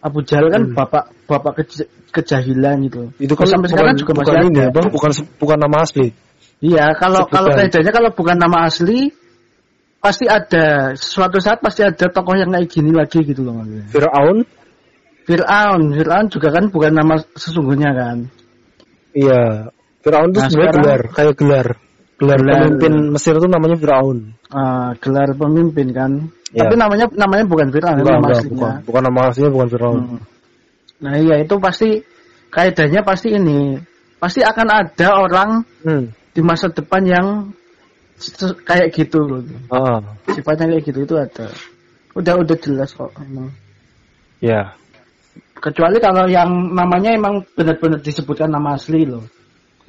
[0.00, 0.74] Abu Jahal kan Hmm.
[0.78, 3.02] bapak bapak keja- kejahilan gitu.
[3.20, 4.70] itu kan sampai sekarang juga bukan masih ini ada.
[4.72, 6.08] apa bukan bukan nama asli
[6.60, 7.36] Iya, kalau Sebutan.
[7.40, 9.08] kalau kaidahnya kalau bukan nama asli
[9.96, 13.84] pasti ada suatu saat pasti ada tokoh yang kayak gini lagi gitu loh maksudnya.
[13.92, 14.38] Fir'aun
[15.24, 18.16] Fir'aun, Fir'aun juga kan bukan nama sesungguhnya kan.
[19.16, 19.68] iya
[20.00, 21.66] Fir'aun tuh Nah, sebenarnya gelar kayak gelar
[22.20, 22.52] gelar Gelar.
[22.68, 24.18] pemimpin Mesir itu namanya Fir'aun
[24.52, 26.10] Ah, gelar pemimpin kan.
[26.52, 26.66] Iya.
[26.68, 28.54] Tapi namanya namanya bukan Fir'aun, bukan, nama bukan, aslinya.
[28.60, 30.20] bukan, bukan nama aslinya bukan Fir'aun Hmm.
[31.00, 32.04] Nah iya itu pasti
[32.52, 33.80] kaidahnya pasti ini
[34.20, 36.04] pasti akan ada orang hmm.
[36.36, 37.26] di masa depan yang
[38.68, 39.40] kayak gitu loh.
[39.72, 41.48] Ah, Sifatnya kayak gitu itu ada.
[42.12, 43.48] Udah udah jelas kok emang.
[44.44, 44.76] ya
[45.56, 49.24] Kecuali kalau yang namanya emang benar-benar disebutkan nama asli loh.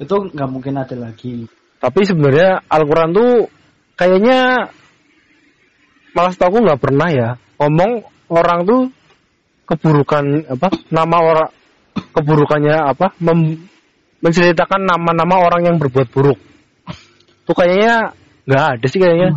[0.00, 1.44] Itu nggak mungkin ada lagi.
[1.82, 3.50] Tapi sebenarnya Al-Quran tuh
[3.98, 4.70] kayaknya
[6.14, 8.82] malah aku nggak pernah ya ngomong orang tuh
[9.66, 11.50] keburukan apa nama orang
[12.14, 13.66] keburukannya apa mem-
[14.22, 16.38] menceritakan nama-nama orang yang berbuat buruk.
[17.42, 18.14] Tuh kayaknya
[18.46, 19.30] nggak ada sih kayaknya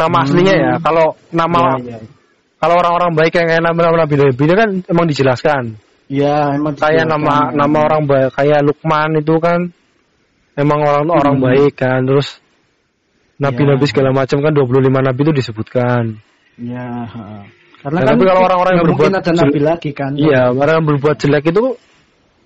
[0.00, 0.24] nama Hmm.
[0.24, 0.72] aslinya ya.
[0.80, 2.08] Kalau nama Iya, iya.
[2.56, 5.62] kalau orang-orang baik yang kayak nama-nama Nabi Nabi kan emang dijelaskan.
[6.08, 9.68] Iya, emang Kayak nama nama orang baik kayak Lukman itu kan
[10.54, 11.44] emang orang orang Hmm.
[11.44, 12.38] baik kan terus
[13.36, 13.90] nabi-nabi Ya.
[13.90, 16.02] segala macam kan 25 nabi itu disebutkan.
[16.54, 16.86] Iya.
[17.10, 17.22] ha.
[17.84, 20.10] Karena Nah, kan tapi kalau orang-orang yang berbuat ada nabi lagi kan.
[20.16, 21.64] Iya, orang yang berbuat jelek itu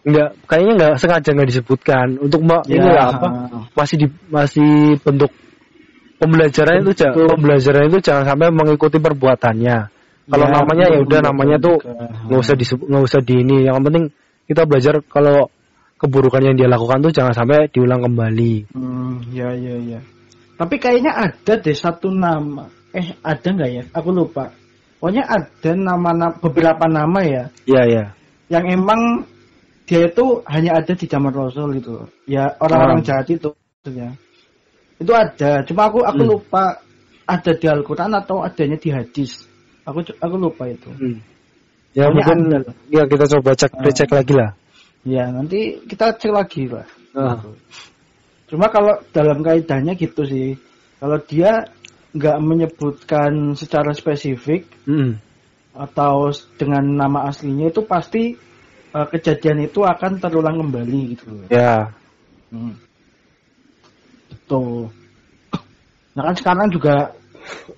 [0.08, 3.28] nggak kayaknya nggak sengaja nggak disebutkan untuk ma- Ya, ini apa
[3.76, 5.28] masih di masih bentuk
[6.18, 9.78] pembelajaran itu pembelajaran itu jangan sampai mengikuti perbuatannya.
[10.28, 11.76] Kalau Ya, namanya ya udah namanya tuh
[12.28, 13.56] nggak usah disebut nggak usah di ini.
[13.64, 14.04] Yang penting
[14.48, 15.48] kita belajar kalau
[15.98, 18.70] keburukan yang dia lakukan tuh jangan sampai diulang kembali.
[18.72, 20.00] Hmm, ya ya ya.
[20.58, 22.70] Tapi kayaknya ada deh satu nama.
[22.94, 23.84] Eh, ada nggak ya?
[23.92, 24.54] Aku lupa.
[24.98, 28.04] Pokoknya ada nama, nama beberapa nama ya Iya ya.
[28.50, 29.22] yang emang
[29.86, 32.06] dia itu hanya ada di zaman Rasul gitu.
[32.26, 33.06] Ya orang-orang Ah.
[33.06, 34.18] jahat itu maksudnya.
[34.98, 35.62] Itu ada.
[35.62, 36.30] Cuma aku aku Hmm.
[36.34, 36.82] lupa
[37.28, 39.46] ada di Al-Qur'an atau adanya di hadis.
[39.86, 40.90] Aku aku lupa itu.
[40.90, 41.22] Hmm.
[41.94, 42.58] Ya Pokoknya mungkin ada
[42.90, 43.92] ya kita coba cek Ah.
[43.94, 44.50] cek lagi lah.
[45.06, 46.86] Ya, nanti kita cek lagi lah.
[47.14, 47.38] Ah.
[48.48, 50.56] Cuma kalau dalam kaitannya gitu sih.
[50.98, 51.68] Kalau dia
[52.16, 55.20] nggak menyebutkan secara spesifik Mm.
[55.76, 58.34] atau dengan nama aslinya itu pasti
[58.88, 61.28] eh, kejadian itu akan terulang kembali gitu.
[61.52, 61.92] Ya.
[62.48, 62.74] Hmm.
[64.48, 64.88] Tuh.
[66.18, 67.14] Nah kan sekarang juga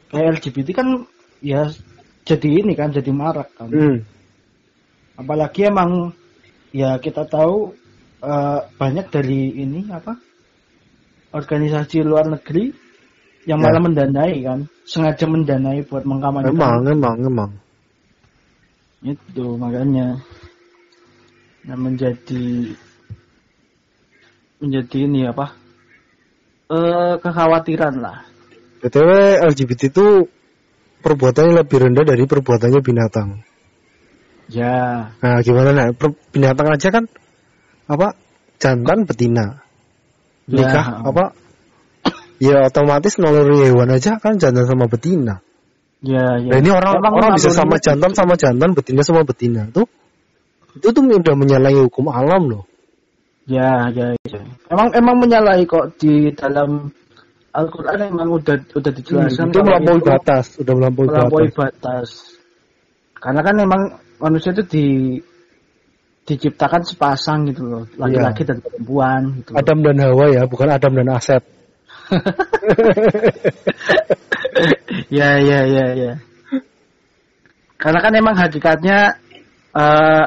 [0.09, 1.04] kayak LGBT kan
[1.44, 1.68] ya
[2.24, 3.68] jadi ini kan jadi marak kan.
[3.68, 4.00] Hmm.
[5.20, 6.16] Apalagi emang
[6.70, 7.74] ya kita tahu
[8.22, 10.16] eh, banyak dari ini apa
[11.30, 12.70] organisasi luar negeri
[13.48, 13.72] yang Ya.
[13.72, 17.50] malah mendanai kan, sengaja mendanai buat mengkampanyekan Emang emang emang.
[19.00, 20.20] itu makanya
[21.64, 22.76] nah, menjadi
[24.61, 25.56] menjadi ini apa
[26.68, 28.28] eh kekhawatiran lah
[28.85, 29.11] BTW
[29.56, 30.28] LGBT itu
[31.00, 33.40] perbuatannya lebih rendah dari perbuatannya binatang.
[34.50, 35.14] Ya.
[35.22, 35.86] Nah, gimana nah?
[36.34, 37.04] Binatang aja kan
[37.86, 38.18] apa?
[38.58, 39.62] Jantan betina.
[40.50, 40.54] Ya.
[40.58, 41.24] Nikah apa?
[42.40, 45.44] Ya otomatis naluri hewan aja kan jantan sama betina.
[46.00, 46.56] Ya, ya.
[46.56, 49.68] Nah, ini orang Emang orang bisa sama jantan sama jantan, betina sama betina.
[49.70, 49.86] Tuh
[50.80, 52.64] itu tuh udah menyalahi hukum alam loh.
[53.44, 54.40] Ya, ya, ya.
[54.72, 56.88] Emang emang menyalahi kok di dalam
[57.50, 61.58] Al-Qur'an emang udah udah dijelaskan itu kalau melampaui itu batas, udah melampaui, melampaui batas.
[61.58, 62.08] batas.
[63.18, 63.80] Karena kan memang
[64.20, 64.87] manusia itu di
[66.28, 69.50] diciptakan sepasang gitu loh, laki-laki dan perempuan gitu.
[69.56, 71.42] Adam dan Hawa ya, bukan Adam dan Asep.
[75.18, 76.12] ya, ya, ya, ya.
[77.80, 79.16] Karena kan emang hakikatnya
[79.72, 80.24] eh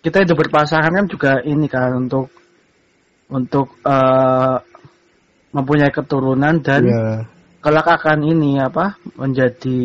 [0.00, 2.32] kita hidup berpasangan kan juga ini kan untuk
[3.28, 4.56] untuk eh
[5.54, 7.35] mempunyai keturunan dan Ya.
[7.66, 9.80] Kelak akan ini apa menjadi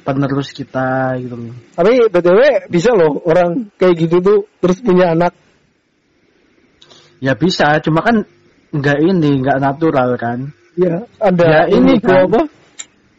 [0.00, 1.52] penerus kita gitu loh.
[1.76, 2.40] Tapi btw
[2.72, 5.36] bisa loh orang kayak gitu tuh terus punya anak.
[7.20, 8.24] Ya bisa, cuma kan
[8.72, 10.48] nggak ini, nggak natural kan.
[10.80, 12.24] Ya, ada Ya, ini kan.
[12.24, 12.48] apa?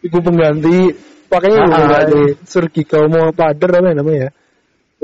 [0.02, 0.98] Ibu pengganti
[1.30, 4.30] pakainya Ah, pengganti surgi kau mau pader apa namanya ya?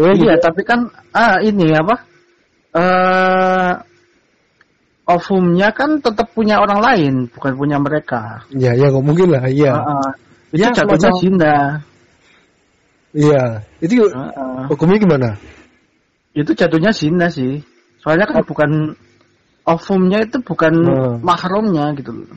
[0.02, 0.42] Oh, iya, gitu.
[0.42, 2.02] tapi kan ah ini apa?
[2.74, 3.72] Eh
[5.08, 8.44] ovumnya kan tetap punya orang lain, bukan punya mereka.
[8.52, 9.72] Ya, ya nggak mungkin lah, iya.
[9.74, 10.12] Ah.
[10.52, 11.56] itu Ya, jatuhnya zina.
[13.16, 13.44] Iya.
[13.80, 14.68] Itu ah.
[14.68, 15.30] hukumnya gimana?
[16.36, 17.64] Itu jatuhnya zina sih.
[18.04, 18.94] Soalnya kan bukan
[19.68, 21.16] ovumnya itu bukan Hmm.
[21.24, 22.28] mahramnya gitu loh.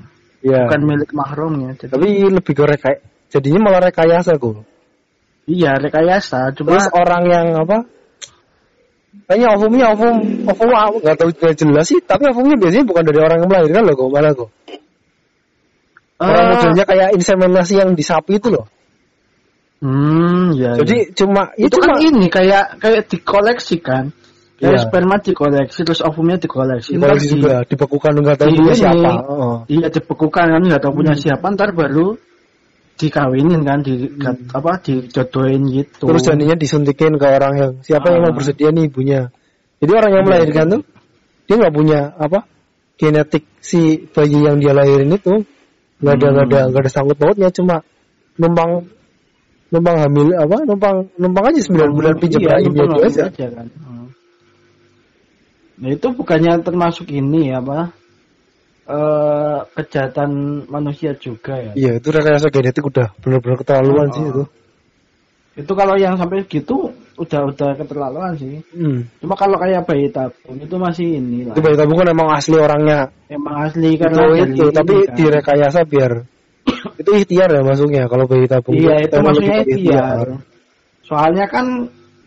[0.41, 0.67] Iya.
[0.67, 1.77] Bukan milik mahramnya.
[1.77, 2.95] Jadi, Tapi lebih ke rekay
[3.31, 4.67] jadinya malah rekayasa kok.
[5.51, 7.83] iya rekayasa, cuma Terus orang yang apa?
[9.11, 10.15] Kayaknya ovumnya ovum
[10.47, 13.83] ovum ah, nggak tahu nggak jelas sih, tapi ovumnya biasanya bukan dari orang yang melahirkan
[13.87, 14.51] loh kok, malah kok.
[16.21, 18.67] Orang eh, modelnya kayak inseminasi yang di sapi itu loh.
[19.81, 20.77] Hmm, ya.
[20.77, 21.13] Jadi ya.
[21.17, 24.13] cuma itu cuma kan ini kayak kayak dikoleksi kan.
[24.61, 24.83] Kayak Iya.
[24.85, 27.01] sperma dikoleksi terus ovumnya dikoleksi.
[27.01, 29.11] Ntar koleksi di- juga dibekukan nggak tahu punya siapa.
[29.25, 29.57] Oh.
[29.73, 31.23] Iya dibekukan kan nggak tahu punya Hmm.
[31.25, 32.21] siapa ntar baru
[33.01, 36.05] dikawinin kan di gat- apa dijodohin gitu.
[36.05, 38.25] Terus jadinya disuntikin ke orang yang siapa yang Ah.
[38.29, 39.33] mau bersedia nih ibunya.
[39.81, 40.29] Jadi orang yang Iya.
[40.29, 40.83] melahirkan tuh
[41.49, 42.39] dia nggak punya apa
[43.01, 43.81] genetik si
[44.13, 45.41] bayi yang dia lahirin itu
[46.05, 46.69] nggak ada nggak ada Hmm.
[46.69, 47.81] nggak ada sangkut pautnya cuma
[48.37, 48.85] numpang
[49.73, 53.47] numpang hamil apa numpang numpang aja 9 bulan pinjam Iya, dia aja aja.
[53.57, 53.67] kan.
[53.73, 54.07] Hmm.
[55.81, 57.97] Nah itu bukannya termasuk ini apa?
[58.91, 60.31] Eh kejahatan
[60.67, 61.73] manusia juga ya.
[61.79, 64.15] Iya itu rekayasa genetik udah benar-benar keterlaluan Oh.
[64.15, 64.45] sih itu.
[65.57, 68.59] Itu kalau yang sampai gitu udah udah keterlaluan sih.
[68.75, 69.07] Hmm.
[69.21, 71.55] Cuma kalau kayak bayi tabung itu masih ini lah.
[71.55, 75.15] Itu bayi tabung kan emang asli orangnya Emang asli itu karena dari itu tapi kan.
[75.15, 76.13] direkayasa biar
[77.03, 80.27] itu ikhtiar ya masuknya kalau bayi tabung Iya itu maksudnya ikhtiar.
[81.05, 81.67] Soalnya kan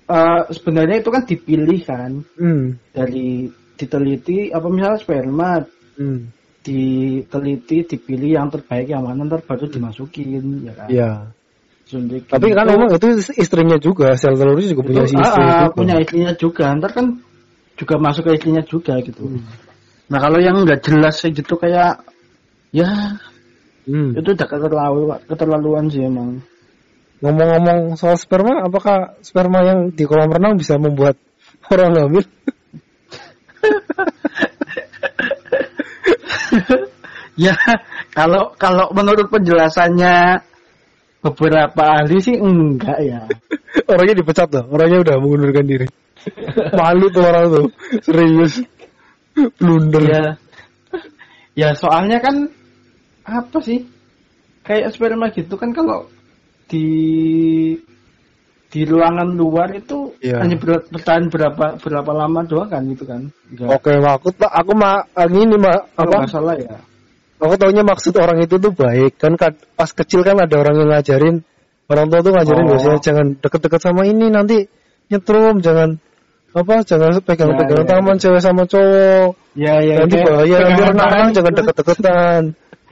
[0.04, 2.76] eh, sebenarnya itu kan dipilih kan Hmm.
[2.92, 5.52] dari diteliti apa misalnya sperma
[5.94, 6.26] Hmm.
[6.64, 10.88] Diteliti dipilih yang terbaik yang mana ntar baru dimasukin ya kan.
[10.88, 11.12] Iya.
[11.84, 12.32] Suntikin.
[12.32, 15.44] Tapi kan Itu- emang itu istrinya juga, sel telurnya juga punya itu, si ah, istri
[15.44, 15.76] ah, juga.
[15.76, 17.06] punya istrinya juga ntar kan
[17.76, 19.24] juga masuk ke istrinya juga gitu.
[19.28, 19.44] Hmm.
[20.08, 22.00] Nah kalau yang nggak jelas gitu kayak
[22.72, 22.88] ya
[23.84, 24.16] Hmm.
[24.16, 26.40] itu udah keterlaluan keterlaluan sih emang.
[27.20, 31.20] Ngomong-ngomong soal sperma, apakah sperma yang di kolam renang bisa membuat
[31.72, 32.24] orang hamil?
[37.34, 37.58] Ya,
[38.14, 40.38] kalau kalau menurut penjelasannya
[41.26, 43.26] beberapa ahli sih enggak ya.
[43.90, 45.88] Orangnya dipecat loh, orangnya udah mengundurkan diri.
[46.78, 47.66] Malu tuh orang tuh,
[48.06, 48.62] serius.
[49.34, 50.04] Blunder.
[50.06, 50.26] Ya,
[51.58, 52.54] ya soalnya kan
[53.26, 53.82] apa sih?
[54.62, 56.06] Kayak sperma gitu kan kalau
[56.70, 56.86] di
[58.74, 60.42] di ruangan luar itu Iya.
[60.42, 63.30] hanya ber- bertahan berapa berapa lama doang kan gitu kan?
[63.70, 64.18] Oke, Mak.
[64.18, 66.26] aku aku mah ini mah apa?
[66.26, 66.82] nggak salah ya.
[67.38, 69.38] Aku taunya maksud orang itu tuh baik kan
[69.78, 71.46] pas kecil kan ada orang yang ngajarin
[71.86, 72.70] orang tua tuh ngajarin Oh.
[72.74, 74.66] biasanya jangan deket-deket sama ini nanti
[75.14, 76.00] nyetrum jangan
[76.54, 79.96] apa jangan pegang-pegang Ya, ya, tangan cewek sama cowok Ya ya.
[80.02, 81.60] nanti kayak bahaya nanti renang jangan gitu.
[81.62, 82.42] deket-deketan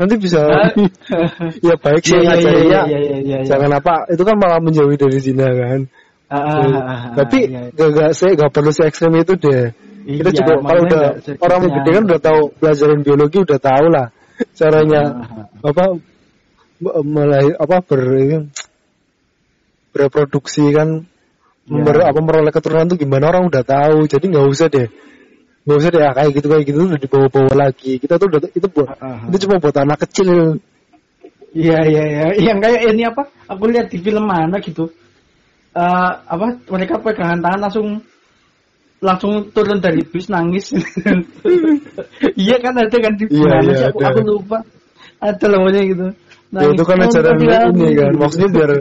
[0.01, 0.73] nanti bisa Hah?
[1.69, 3.37] ya baik sih Iya, iya, ngajarinnya iya, iya, iya, iya.
[3.45, 5.85] jangan apa itu kan malah menjauhi dari zina kan
[6.31, 7.69] Ah, ah, ah, ah, tapi iya.
[7.75, 9.69] gak gak saya gak perlu se ekstrem itu deh
[10.01, 11.03] kita Iya, juga kalau makanya udah
[11.45, 11.69] orang iya.
[11.77, 14.07] gede kan udah tahu pelajaran biologi udah tahu lah
[14.57, 15.01] caranya
[15.61, 15.83] Ah, apa
[17.05, 18.01] mulai apa ber
[19.93, 21.05] bereproduksi kan
[21.61, 21.77] Ya.
[21.77, 24.89] member- apa meroleh keturunan tuh gimana orang udah tahu jadi nggak usah deh
[25.61, 28.87] nggak usah deh kayak gitu kayak gitu udah dibawa-bawa lagi kita tuh udah itu buat
[28.97, 30.57] Ah, ah, itu cuma buat anak kecil
[31.51, 32.25] Iya iya iya.
[32.39, 33.27] Yang kayak ini apa?
[33.51, 34.87] Aku lihat di film mana gitu.
[35.75, 36.47] Eh apa?
[36.71, 37.87] Mereka pegangan tangan langsung
[39.03, 40.71] langsung turun dari bis nangis.
[42.39, 43.87] iya kan ada kan di Iya, iya?
[43.91, 44.63] Aku, aku lupa.
[45.19, 46.07] Ada namanya gitu.
[46.55, 48.11] Ya, itu kan ajaran tadi aku- ini kan.
[48.15, 48.71] Maksudnya biar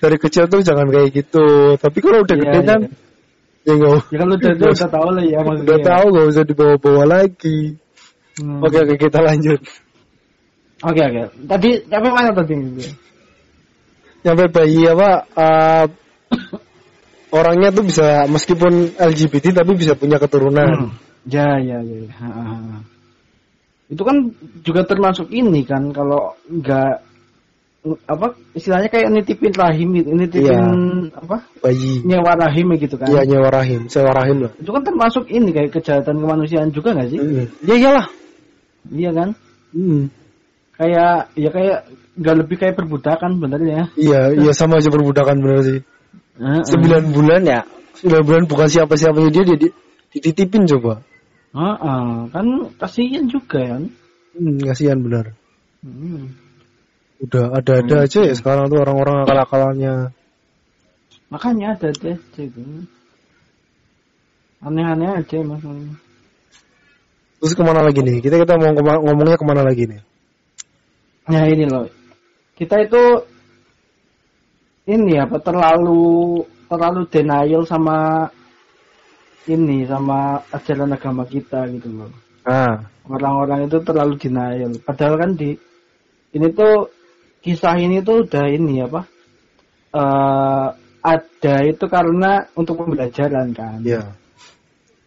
[0.00, 1.44] dari kecil tuh jangan kayak gitu.
[1.76, 2.80] Tapi kalau udah Iya, gede kan,
[3.74, 5.66] ya Ya kan lu udah, udah, udah tahu lah ya maksudnya.
[5.68, 7.60] udah tahu nggak usah dibawa-bawa lagi.
[8.38, 8.60] Hmm.
[8.62, 9.60] Oke oke kita lanjut.
[10.86, 11.22] Oke oke.
[11.50, 12.54] Tadi sampai mana tadi?
[14.22, 15.10] Nyampe bayi apa?
[15.34, 15.86] uh,
[17.28, 20.88] orangnya tuh bisa meskipun LGBT tapi bisa punya keturunan.
[20.88, 20.90] Hmm.
[21.28, 21.96] Ya ya ya.
[22.08, 22.12] ya.
[22.14, 22.78] Ha, ha, ha.
[23.88, 24.32] Itu kan
[24.64, 27.07] juga termasuk ini kan kalau nggak
[28.04, 30.60] apa istilahnya kayak nitipin rahim gitu, nitipin
[31.14, 32.02] apa Bayi.
[32.04, 33.08] nyewa rahim gitu kan.
[33.08, 34.52] Iya nyewa rahim, sewa rahim lah.
[34.60, 37.18] Itu kan termasuk ini kayak kejahatan kemanusiaan juga nggak sih?
[37.22, 37.46] Mm.
[37.64, 38.06] Ya iyalah.
[38.92, 39.28] Iya kan?
[39.72, 40.02] Mm.
[40.78, 41.78] Kayak ya kayak
[42.18, 43.80] nggak lebih kayak perbudakan sebenarnya.
[43.94, 45.80] Iya, iya sama aja perbudakan bener sih.
[46.38, 47.60] Sembilan bulan ya.
[47.98, 49.74] Sembilan bulan bukan siapa-siapanya dia, dia di-
[50.14, 51.02] dititipin coba.
[51.54, 52.46] Heeh, kan
[52.78, 53.82] kasihan juga kan.
[54.38, 55.34] Hmm, kasihan benar.
[55.82, 56.30] Hmm.
[57.18, 59.94] Udah ada-ada aja ya sekarang tuh orang-orang akal-akalannya.
[61.28, 62.62] Makanya ada deh gitu.
[64.62, 65.98] Aneh-aneh aja maksudnya.
[67.38, 68.18] Terus ke mana lagi nih?
[68.18, 70.02] Kita kita mau ngomongnya ke mana lagi nih?
[71.28, 71.86] Nah ini loh,
[72.58, 73.02] kita itu
[74.88, 78.26] ini apa terlalu terlalu denial sama
[79.46, 82.10] ini sama ajaran agama kita gitu loh.
[82.48, 84.72] Ah, Orang-orang itu terlalu denial.
[84.82, 85.54] Padahal kan di
[86.32, 86.97] ini tuh
[87.40, 89.02] kisah ini tuh udah ini apa?
[89.88, 90.66] eh
[90.98, 94.12] ada itu karena untuk pembelajaran kan, iya.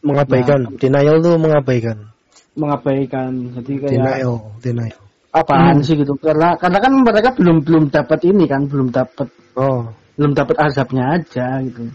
[0.01, 2.09] Mengabaikan, denial tuh mengabaikan.
[2.57, 3.31] mengabaikan.
[3.55, 4.99] Jadi kayak Denial, denial.
[5.31, 6.17] apaan sih gitu?
[6.19, 9.87] Karena karena kan mereka belum belum dapat ini kan, belum dapat Oh.
[10.19, 11.87] belum dapat azabnya aja gitu.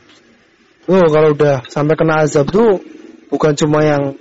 [0.87, 2.79] Oh, kalau udah sampai kena azab tuh
[3.29, 4.15] bukan cuma yang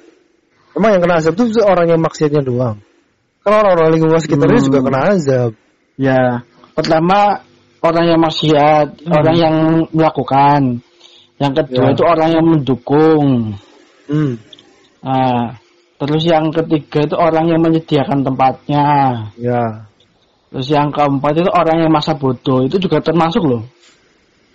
[0.73, 2.81] emang yang kena azab tuh orang yang maksiatnya doang.
[3.45, 4.67] Kalau orang-orang lingkungan sekitarnya Hmm.
[4.67, 5.51] juga kena azab.
[5.95, 6.43] Ya,
[6.75, 7.39] pertama
[7.79, 9.55] orang yang maksiat, orang yang
[9.95, 10.83] melakukan.
[11.35, 11.93] Yang kedua Ya.
[11.95, 13.27] itu orang yang mendukung.
[14.07, 14.33] Hmm.
[15.03, 15.59] Nah,
[15.99, 18.87] terus yang ketiga itu orang yang menyediakan tempatnya.
[19.39, 19.85] Ya,
[20.55, 23.63] Terus yang keempat itu orang yang masa bodoh itu juga termasuk loh.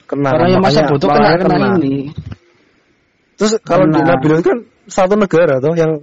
[0.08, 0.32] kena.
[0.32, 2.08] orang yang masa bodoh kena, kena ini.
[3.36, 4.16] Terus kalau di Kena.
[4.40, 6.00] Itu kan satu negara tuh yang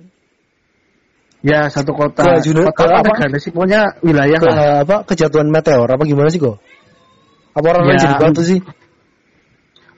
[1.46, 2.24] Ya satu kota.
[2.26, 4.82] Ke Juni- kota ke apa negara sih pokoknya wilayah ke, lah.
[4.82, 6.58] apa kejatuhan meteor apa gimana sih kok?
[7.54, 8.04] Apa orang lain Ya.
[8.10, 8.60] jadi batu sih?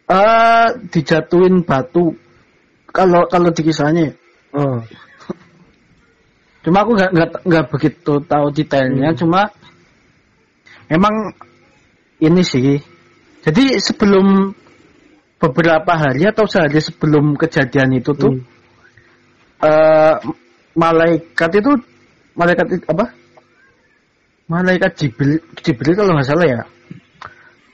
[0.09, 2.11] Eh dijatuhin batu.
[2.89, 4.11] Kalau kalau di kisahnya.
[4.51, 4.81] Oh.
[6.65, 9.15] Cuma aku nggak nggak nggak begitu tahu detailnya.
[9.15, 9.47] Cuma
[10.91, 11.31] emang
[12.19, 12.81] ini sih.
[13.39, 14.51] Jadi sebelum
[15.39, 18.43] beberapa hari atau sehari sebelum kejadian itu tuh Hmm.
[19.63, 20.15] eh
[20.79, 21.71] malaikat itu
[22.39, 23.11] malaikat itu apa?
[24.47, 26.61] Malaikat Jibril Jibril kalau nggak salah ya.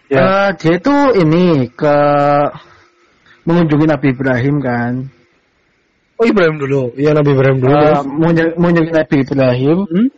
[0.09, 0.21] Ya.
[0.21, 1.97] Eh, dia itu ini ke
[3.45, 4.93] mengunjungi Nabi Ibrahim kan.
[6.17, 6.97] Oh Ibrahim dulu.
[6.97, 7.73] Iya Nabi Ibrahim dulu.
[7.77, 8.01] Terus.
[8.09, 10.09] mengunjungi mengunjungi Nabi Ibrahim Hmm?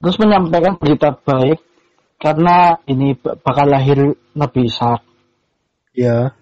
[0.00, 1.60] terus menyampaikan berita baik
[2.16, 5.04] karena ini bakal lahir Nabi Ishak.
[5.92, 6.32] Ya.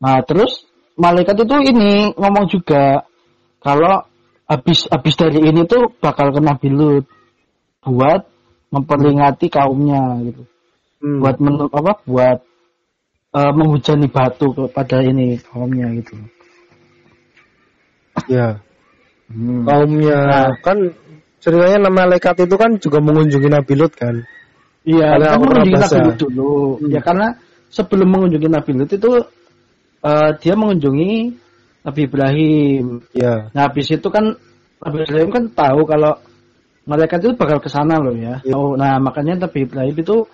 [0.00, 0.64] Nah, terus
[0.96, 3.04] malaikat itu ini ngomong juga
[3.60, 4.08] kalau
[4.52, 7.08] habis habis dari ini tuh bakal kena bilut
[7.80, 8.28] buat
[8.68, 10.42] memperingati kaumnya gitu.
[11.00, 11.18] Hmm.
[11.24, 12.38] Buat men, apa buat
[13.32, 16.14] eh, menghujani batu kepada ini kaumnya gitu.
[18.28, 18.60] Ya.
[19.32, 19.64] Hmm.
[19.64, 20.52] Kaumnya Nah.
[20.60, 20.78] kan
[21.40, 24.20] ceritanya nama malaikat itu kan juga mengunjungi Nabi Lut kan.
[24.84, 25.80] Iya, kan mengunjungi.
[25.80, 26.52] Nabi Lut dulu.
[26.76, 26.90] Hmm.
[26.92, 27.26] Ya karena
[27.72, 29.12] sebelum mengunjungi Nabi Lut itu
[30.04, 31.41] eh, dia mengunjungi
[31.82, 32.84] Nabi Ibrahim.
[33.14, 33.50] Ya.
[33.50, 34.38] Nah, habis itu kan
[34.82, 36.14] Nabi Ibrahim kan tahu kalau
[36.86, 38.42] malaikat itu bakal ke sana loh ya.
[38.46, 38.54] Iya.
[38.54, 40.26] Oh, nah, makanya Nabi Ibrahim itu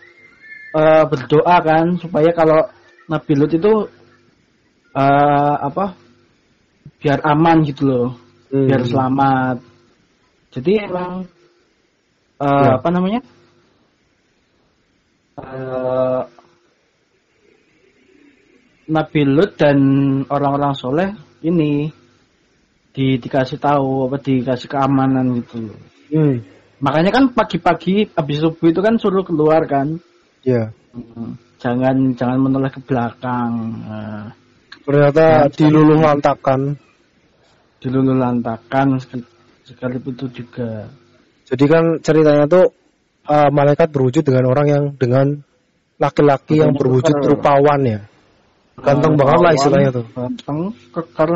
[0.77, 2.69] eh, berdoa kan supaya kalau
[3.09, 3.73] Nabi Lut itu
[4.93, 5.97] eh, apa?
[6.99, 8.09] biar aman gitu loh,
[8.51, 8.67] Hmm.
[8.67, 9.57] biar selamat.
[10.51, 11.23] Jadi emang
[12.41, 12.77] eh, Ya.
[12.81, 13.21] apa namanya?
[15.39, 16.23] Eh,
[18.89, 19.79] Nabi Lut dan
[20.33, 21.13] orang-orang soleh
[21.43, 21.91] ini
[22.95, 25.71] di dikasih tahu apa dikasih keamanan gitu.
[26.11, 26.43] Hmm.
[26.79, 29.99] Makanya kan pagi-pagi habis subuh itu kan suruh keluar kan.
[30.43, 30.71] Ya.
[30.95, 31.39] Hmm.
[31.59, 33.51] Jangan jangan menoleh ke belakang.
[33.83, 34.31] Nah,
[34.89, 36.81] Ternyata Ya, diluluh lantakan.
[37.79, 38.97] diluluh lantakan
[39.63, 40.89] sekali itu juga.
[41.45, 42.73] Jadi kan ceritanya tuh
[43.29, 45.39] uh, malaikat berwujud dengan orang yang dengan
[46.01, 48.01] laki-laki yang berwujud rupawan ya.
[48.79, 50.05] Ganteng banget lah istilahnya tuh.
[50.15, 50.59] Ganteng,
[50.95, 51.31] keker.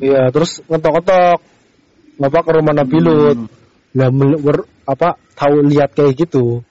[0.00, 1.38] Iya, terus ngetok-ngetok.
[2.16, 3.36] Bapak ke rumah Nabi Lut.
[3.36, 3.48] Hmm.
[3.96, 6.64] Nah, ber- apa tahu lihat kayak gitu.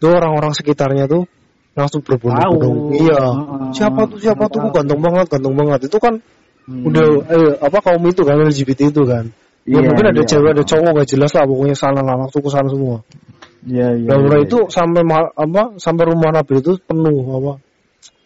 [0.00, 1.28] Tuh orang-orang sekitarnya tuh
[1.76, 2.96] langsung berbondong-bondong.
[2.96, 3.20] Iya.
[3.76, 5.88] Siapa tuh siapa tuh ganteng banget, ganteng banget.
[5.92, 6.20] Itu kan
[6.68, 6.86] Hmm.
[6.86, 9.32] udah eh, apa kaum itu kan LGBT itu kan.
[9.68, 10.28] Ya Iya, mungkin ada iya.
[10.28, 13.04] cewek ada cowok gak jelas lah pokoknya sana lah langsung ke sana semua.
[13.66, 14.08] Iya, iya.
[14.08, 14.46] Nah, iya, mulai iya.
[14.48, 15.02] itu sampai
[15.36, 17.52] apa sampai rumah Nabi itu penuh apa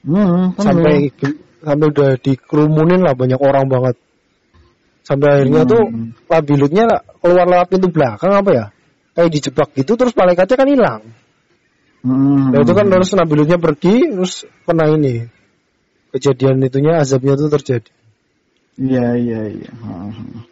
[0.05, 0.61] Hmm, penuh.
[0.61, 0.95] sampai
[1.65, 3.97] sampai udah dikerumunin lah banyak orang banget.
[5.05, 5.73] Sampai akhirnya Hmm.
[5.73, 5.83] tuh
[6.29, 6.85] Nabilutnya
[7.21, 8.67] keluar lewat pintu belakang apa ya?
[9.17, 11.03] Kayak dijebak gitu terus malaikatnya kan hilang.
[12.05, 12.53] Hmm.
[12.53, 15.29] Nah itu kan terus Nabilutnya pergi terus kena ini
[16.13, 17.91] kejadian itunya azabnya tuh terjadi.
[18.75, 19.71] Iya, iya, iya.
[19.73, 20.45] Hmm.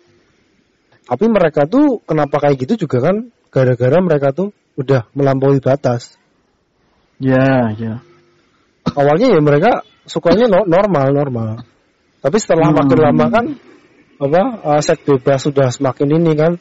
[1.02, 3.16] Tapi mereka tuh kenapa kayak gitu juga kan
[3.52, 6.16] gara-gara mereka tuh udah melampaui batas.
[7.20, 7.94] Iya, iya.
[8.82, 11.50] Awalnya ya mereka sukanya no- normal normal.
[12.22, 12.78] Tapi setelah Hmm.
[12.82, 13.44] makin lama kan
[14.22, 16.52] apa uh, seks bebas sudah semakin ini kan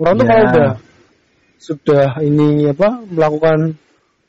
[0.00, 0.30] orang tuh Ya.
[0.32, 0.70] kalau udah
[1.60, 3.76] sudah ini apa melakukan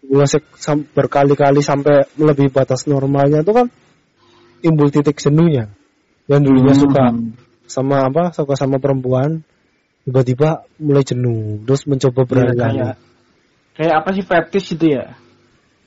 [0.03, 3.67] hubungan seks berkali-kali sampai melebihi batas normalnya itu kan
[4.63, 5.71] timbul titik jenuhnya.
[6.25, 6.83] Yang dulunya Hmm.
[6.83, 7.05] suka
[7.65, 9.41] sama apa suka sama perempuan
[10.05, 12.95] tiba-tiba mulai jenuh terus mencoba Iya, berani kayak
[13.73, 15.17] kayak apa sih fetish itu ya?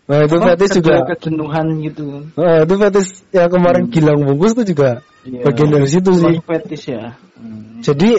[0.08, 2.24] Nah itu Apa, fetish juga kejenuhan gitu.
[2.40, 5.44] Eh, itu fetish yang kemarin Gilang bungkus tuh juga Iya.
[5.44, 6.40] bagian dari situ sih.
[6.40, 7.12] Fetish ya.
[7.36, 7.84] Hmm.
[7.84, 8.16] Jadi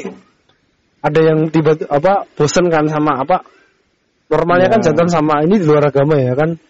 [1.01, 3.41] ada yang tiba apa bosen kan sama apa
[4.29, 4.73] normalnya Iya.
[4.77, 6.61] kan jantan sama ini di luar agama ya kan.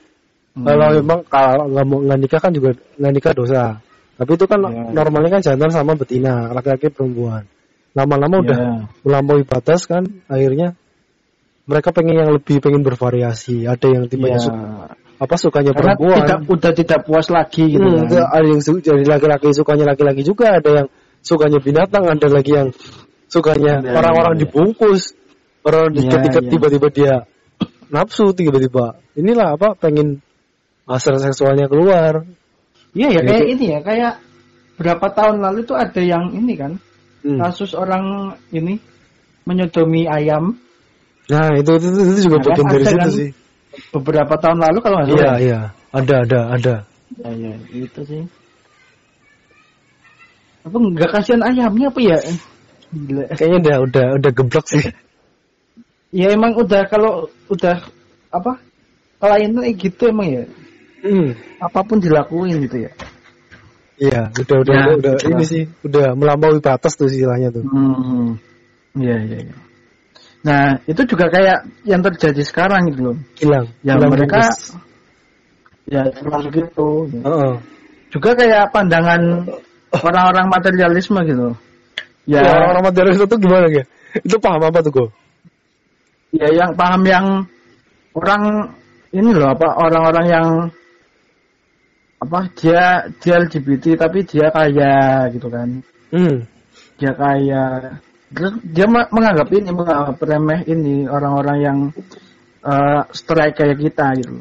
[0.56, 0.64] Hmm.
[0.64, 3.64] Kalau memang kalau nggak mau nggak nikah kan juga nggak nikah dosa.
[4.16, 4.96] Tapi itu kan Iya.
[4.96, 7.44] normalnya kan jantan sama betina, laki-laki perempuan.
[7.92, 8.72] Lama-lama udah Iya.
[9.04, 10.80] melampaui batas kan, akhirnya
[11.68, 13.68] mereka pengen yang lebih pengen bervariasi.
[13.68, 14.46] Ada yang tipenya Iya.
[14.48, 16.18] su- apa sukanya Karena perempuan.
[16.24, 18.08] tidak udah tidak puas lagi gitu Hmm, kan.
[18.08, 20.88] itu ada yang su- jadi laki-laki sukanya laki-laki juga, ada yang
[21.20, 22.70] sukanya binatang, ada lagi yang
[23.28, 24.44] sukanya Iya, orang-orang iya, iya.
[24.48, 25.02] dibungkus.
[25.60, 26.50] Orang Iya, ketika iya.
[26.50, 27.14] tiba-tiba dia
[27.92, 28.96] nafsu tiba-tiba.
[29.20, 30.24] Inilah apa pengen
[30.88, 32.24] hasrat seksualnya keluar.
[32.96, 33.54] Iya ya kayak Gitu.
[33.54, 34.14] ini ya kayak
[34.80, 36.80] berapa tahun lalu tuh ada yang ini kan
[37.20, 37.36] Hmm.
[37.38, 38.80] kasus orang ini
[39.44, 40.56] menyodomi ayam
[41.30, 43.10] Nah, itu itu, itu, itu juga Nah, bagian kan dari situ kan?
[43.14, 43.30] sih.
[43.92, 45.40] Beberapa tahun lalu kalau nggak Iya, salah.
[45.42, 45.60] iya.
[45.90, 46.76] Ada, ada, ada.
[47.18, 48.24] Ya, ya, itu sih.
[50.66, 52.18] Apa nggak kasihan ayamnya apa ya?
[52.90, 53.24] Gila.
[53.34, 54.84] Kayaknya udah udah udah geblek sih.
[56.10, 57.86] Ya emang udah kalau udah
[58.30, 58.58] apa
[59.22, 60.44] kliennya gitu emang ya
[61.00, 61.32] Hmm.
[61.64, 62.92] apa pun dilakuin gitu ya.
[64.00, 65.32] Iya, udah udah Ya, udah, udah betul.
[65.32, 67.64] ini sih, udah melampaui batas tuh istilahnya tuh.
[67.64, 68.36] Hmm.
[69.00, 69.38] Iya iya.
[69.48, 69.56] iya.
[70.40, 73.18] Nah itu juga kayak yang terjadi sekarang gitu loh.
[73.36, 73.66] Hilang.
[73.84, 74.80] Ya hilang mereka bungkus.
[75.90, 76.90] ya termasuk itu.
[77.26, 77.54] Heeh.
[78.10, 79.22] Juga kayak pandangan
[79.94, 81.48] orang-orang materialisme gitu.
[82.30, 83.84] Ya, Ya, orang-orang materialis itu gimana ya?
[84.22, 85.06] Itu paham apa tuh, Go?
[86.30, 87.26] ya yang paham yang
[88.14, 88.70] orang
[89.10, 90.48] ini loh apa orang-orang yang
[92.22, 95.82] apa dia dia LGBT tapi dia kaya gitu kan.
[96.14, 96.46] Hmm.
[97.00, 97.66] Dia kaya.
[98.64, 101.78] Dia menganggap ini menganggap remeh ini orang-orang yang
[102.62, 104.38] eh, strike kayak kita gitu.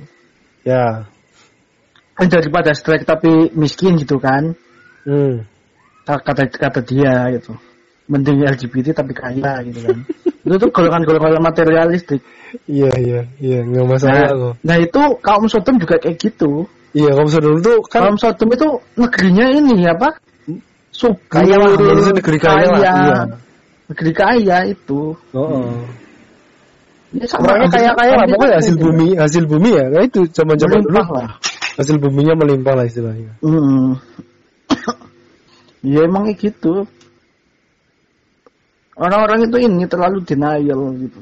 [0.64, 1.08] Ya.
[2.18, 4.52] Eh, daripada strike tapi miskin gitu kan.
[5.08, 5.48] Hmm.
[6.04, 7.56] kata kata dia gitu
[8.08, 9.98] mending LGBT tapi kaya gitu kan
[10.48, 12.24] itu tuh golongan-golongan materialistik
[12.64, 14.54] Iya, iya, iya, nggak masalah nah, kok.
[14.64, 16.64] nah itu kaum Sodom juga kayak gitu
[16.96, 20.16] Iya, kamu saudara tuh kan kaum Sodom itu negerinya ini apa
[20.88, 21.72] subur Kaya lah,
[22.16, 23.18] negeri kaya lah, iya.
[23.88, 25.72] Negeri kaya itu Oh,
[27.16, 28.84] ya, sama Orangnya hampir- kaya-kaya lah, pokoknya hasil gitu.
[28.84, 30.92] bumi, hasil bumi ya, kayak itu zaman-zaman dulu.
[30.92, 31.28] Melimpah lah
[31.78, 33.32] Hasil buminya melimpah lah istilahnya.
[33.38, 33.94] Hmm.
[35.94, 36.84] ya emang kayak gitu
[38.98, 41.20] orang-orang itu ini terlalu denial gitu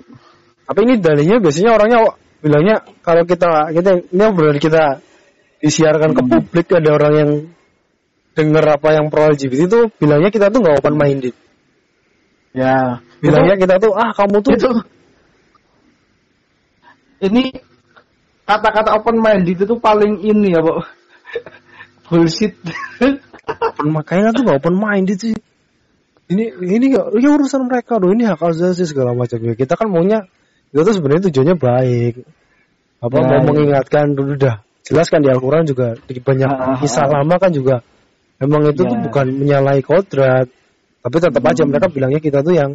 [0.67, 1.99] Tapi ini dalihnya biasanya orangnya
[2.41, 4.85] bilangnya kalau kita kita ini benar kita
[5.61, 6.31] disiarkan ke Hmm.
[6.33, 7.31] publik ada orang yang
[8.33, 11.35] dengar apa yang pro LGBT itu bilangnya kita tuh nggak open minded.
[12.57, 14.71] Ya Bilangnya kita tuh ah kamu tuh itu
[17.21, 17.49] ini
[18.45, 20.79] kata-kata open minded itu paling ini ya Pak
[22.09, 22.55] bullshit
[23.47, 25.35] open makanya tuh nggak open minded sih.
[26.27, 29.55] Ini ini ini urusan mereka loh ini hak asasi segala macam ya.
[29.55, 30.27] Kita kan maunya
[30.75, 32.15] itu tuh sebenarnya tujuannya baik.
[32.99, 33.45] Apa Ya, mau ya.
[33.47, 34.59] mengingatkan dulu dah.
[34.83, 37.23] Jelas kan di Al-Quran juga di banyak Ah, kisah ah.
[37.23, 37.79] lama kan juga
[38.43, 39.03] emang itu tuh Ya.
[39.07, 40.51] bukan menyalahi kodrat.
[41.07, 41.71] Tapi tetap aja Hmm.
[41.71, 42.73] mereka bilangnya kita tuh yang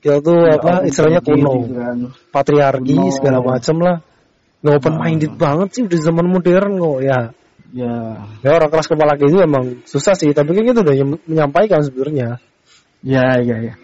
[0.00, 1.96] Kita tuh Ya, apa istilahnya kuno, gitu kan.
[2.32, 3.12] patriarki Kuno.
[3.12, 4.00] segala macem lah.
[4.64, 7.18] Nggak open minded banget sih udah zaman modern kok ya.
[7.76, 7.96] Ya.
[8.40, 12.40] Ya orang keras kepala gitu emang susah sih, tapi kan kita udah nyam- menyampaikan sebenarnya.
[13.04, 13.74] Ya, ya, ya.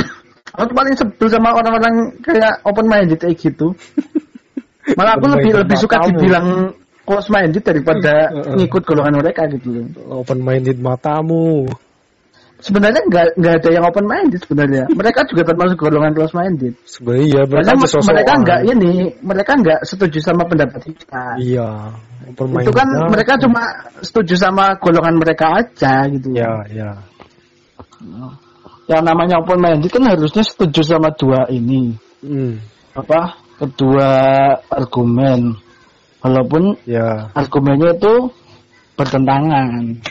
[0.64, 3.76] Aku paling sebel sama orang-orang kayak open minded kayak gitu.
[4.96, 6.16] Malah aku lebih lebih suka matamu.
[6.16, 6.46] dibilang
[7.04, 9.84] close minded daripada ngikut golongan mereka gitu.
[10.08, 11.68] Open minded matamu.
[12.58, 14.84] Sebenarnya nggak nggak ada yang open minded sebenarnya.
[14.90, 16.74] Mereka juga termasuk golongan close minded.
[16.82, 18.92] Sebenarnya iya mereka Karena mereka nggak ini,
[19.22, 21.24] mereka nggak setuju sama pendapat kita.
[21.38, 21.70] Iya.
[22.34, 23.62] Itu kan mereka cuma
[24.02, 26.34] setuju sama golongan mereka aja gitu.
[26.34, 26.90] Ya ya.
[28.90, 31.94] Yang namanya open minded kan harusnya setuju sama dua ini.
[32.26, 32.58] Hmm.
[32.98, 33.38] Apa?
[33.62, 34.10] Kedua
[34.66, 35.54] argumen.
[36.18, 37.30] Walaupun Ya.
[37.38, 38.34] argumennya itu
[38.98, 40.02] bertentangan.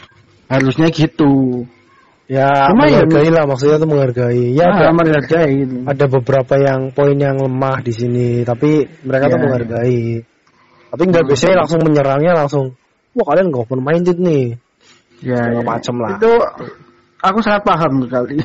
[0.47, 1.67] Harusnya gitu.
[2.27, 4.51] Ya Cuma ya- menghargai lah maksudnya tuh menghargai.
[4.51, 5.75] Ya Ah, ada, menghargai gitu.
[5.87, 10.03] ada beberapa yang poin yang lemah di sini, tapi mereka tuh Ya, menghargai.
[10.91, 11.29] Tapi nggak Hmm.
[11.31, 12.65] biasanya langsung menyerangnya langsung.
[13.15, 14.59] Wah kalian nggak open minded nih.
[15.23, 15.65] Ya, Segala ya.
[15.65, 16.11] macem lah.
[16.19, 16.31] Itu
[17.23, 18.35] aku sangat paham sekali.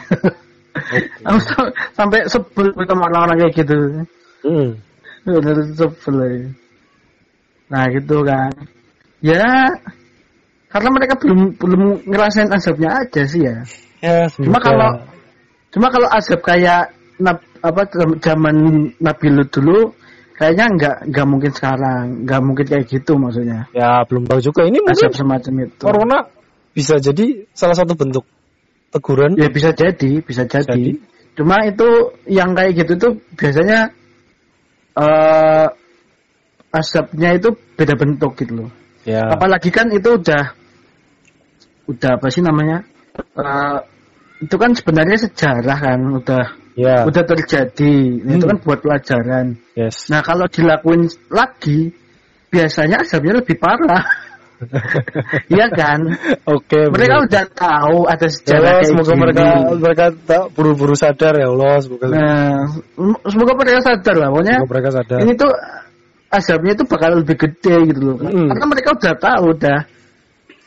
[1.27, 3.77] aku sa- sampai sebel sama orang-orang kayak gitu.
[4.47, 4.69] Hmm.
[5.27, 6.17] Bener sebel.
[6.23, 6.49] ya.
[7.67, 8.51] Nah gitu kan.
[9.23, 9.75] Ya
[10.73, 13.61] karena mereka belum belum ngerasain azabnya aja sih ya.
[14.03, 15.05] Ya, Cuma kalau
[15.71, 17.87] cuma kalau azab kayak nab, apa
[18.19, 18.57] zaman
[18.99, 19.93] Nabi Lut dulu
[20.35, 23.69] kayaknya nggak nggak mungkin sekarang, nggak mungkin kayak gitu maksudnya.
[23.77, 25.85] ya belum tahu juga ini Azab mungkin semacam itu.
[25.85, 26.19] corona
[26.73, 28.25] bisa jadi salah satu bentuk
[28.91, 29.37] teguran.
[29.37, 30.67] Ya bisa jadi, bisa jadi.
[30.73, 30.93] Jadi.
[31.37, 31.89] Cuma itu
[32.29, 33.93] yang kayak gitu tuh biasanya
[34.97, 35.69] eh
[36.73, 38.71] asapnya itu beda bentuk gitu loh.
[39.05, 39.29] Ya.
[39.33, 40.62] Apalagi kan itu udah
[41.87, 42.85] udah apa sih namanya?
[43.17, 43.79] Eh,
[44.41, 47.05] itu kan sebenarnya sejarah kan udah Ya.
[47.05, 47.95] udah terjadi.
[48.25, 48.51] Nah, Itu Hmm.
[48.57, 49.47] kan buat pelajaran.
[49.77, 50.09] Yes.
[50.09, 51.93] Nah, kalau dilakuin lagi
[52.49, 54.05] biasanya asapnya lebih parah.
[55.51, 56.01] Iya kan?
[56.47, 56.87] Oke.
[56.87, 57.27] Mereka bener.
[57.27, 59.21] udah tahu ada Ya sejarah Allah, kayak semoga gini.
[59.27, 64.55] mereka mereka tak buru-buru sadar ya Allah, semoga, Nah, sem- semoga mereka sadar lah, pokoknya
[64.63, 65.19] semoga mereka sadar.
[65.19, 65.53] ini tuh
[66.31, 68.17] azabnya itu bakal lebih gede gitu loh.
[68.23, 68.49] Mm.
[68.49, 69.79] Karena mereka udah tahu, udah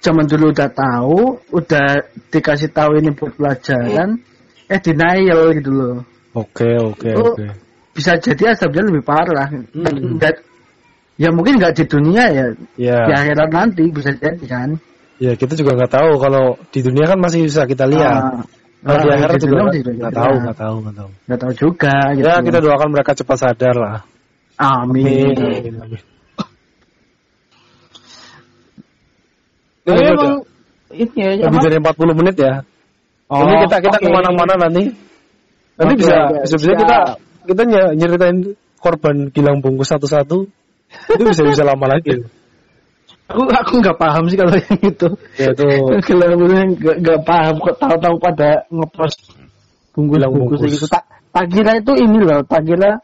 [0.06, 1.88] zaman dulu udah tahu, udah
[2.30, 4.22] dikasih tahu ini buat pelajaran,
[4.70, 5.98] eh denial gitu loh.
[6.38, 7.34] Oke, oke, Oh.
[7.34, 7.46] oke.
[7.96, 9.50] Bisa jadi azabnya lebih parah.
[9.74, 10.20] Mm.
[10.22, 10.44] Dan-
[11.16, 12.46] ya mungkin nggak di dunia ya,
[12.76, 14.70] Ya, di akhirat nanti bisa jadi kan.
[15.16, 18.22] ya kita juga nggak tahu kalau di dunia kan masih bisa kita lihat.
[18.22, 18.44] Ah,
[18.84, 21.10] Kalau di akhirat juga nggak tahu, nggak tahu, nggak tahu.
[21.26, 22.28] Nggak tahu juga gitu.
[22.28, 23.98] Ya kita doakan mereka cepat sadar lah.
[24.60, 25.34] Amin.
[25.40, 26.15] Amin, amin.
[29.86, 30.34] Tapi Ini emang
[30.96, 32.54] ini ya, lebih dari 40 menit ya.
[33.30, 34.06] Oh, Ini kita kita oke.
[34.06, 34.84] ke mana-mana nanti.
[35.78, 36.98] Nanti Oke, bisa oke, bisa, bisa kita
[37.46, 38.38] kita ny- nyeritain
[38.82, 40.46] korban gilang bungkus satu-satu.
[41.14, 42.22] Itu bisa bisa lama lagi.
[43.26, 45.08] Aku aku nggak paham sih kalau yang itu.
[45.42, 45.66] Ya itu
[46.06, 49.20] Kalau nggak nggak paham kok tahu-tahu pada ngepost
[49.96, 50.76] Bilang bungkus-bungkus bungkus.
[50.82, 50.88] gitu.
[50.92, 53.00] Tak tak kira itu ini loh, tak kira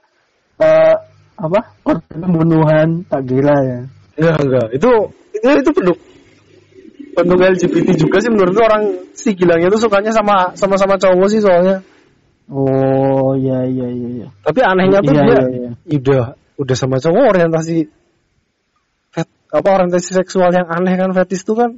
[0.61, 0.95] eh
[1.41, 3.79] apa korban pembunuhan, tak kira ya.
[4.19, 4.67] enggak enggak.
[4.77, 4.89] Itu
[5.33, 5.97] itu itu bentuk
[7.11, 11.41] bentuk LGBT juga sih menurut gua orang si gilangnya tuh sukanya sama sama-sama cowok sih
[11.43, 11.83] soalnya.
[12.51, 14.07] Oh iya iya iya.
[14.23, 14.27] iya.
[14.43, 15.71] Tapi anehnya tuh Iya, dia iya, iya.
[15.99, 16.23] udah
[16.59, 17.77] udah sama cowok orientasi
[19.11, 21.71] fet, apa orientasi seksual yang aneh kan fetis tuh kan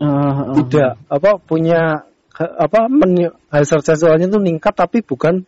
[0.00, 2.08] Eh, eh, tidak apa punya
[2.40, 5.44] apa men, hasrat seksualnya tuh meningkat tapi bukan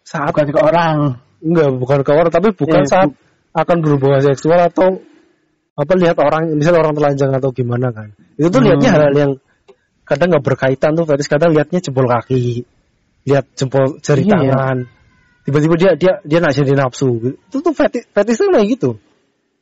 [0.00, 0.96] saat bukan ke orang.
[1.44, 3.12] enggak bukan ke orang tapi bukan Eh, saat
[3.52, 5.04] akan berhubungan seksual atau
[5.74, 8.66] apa lihat orang misalnya orang telanjang atau gimana kan itu tuh Hmm.
[8.70, 9.32] lihatnya hal yang
[10.06, 12.62] kadang nggak berkaitan tuh fetis kadang lihatnya jempol kaki
[13.26, 14.36] lihat jempol jari Iya, ya.
[14.54, 14.78] tangan
[15.44, 18.90] tiba-tiba dia dia dia nak jadi nafsu itu tuh fetis fetis tuh kayak gitu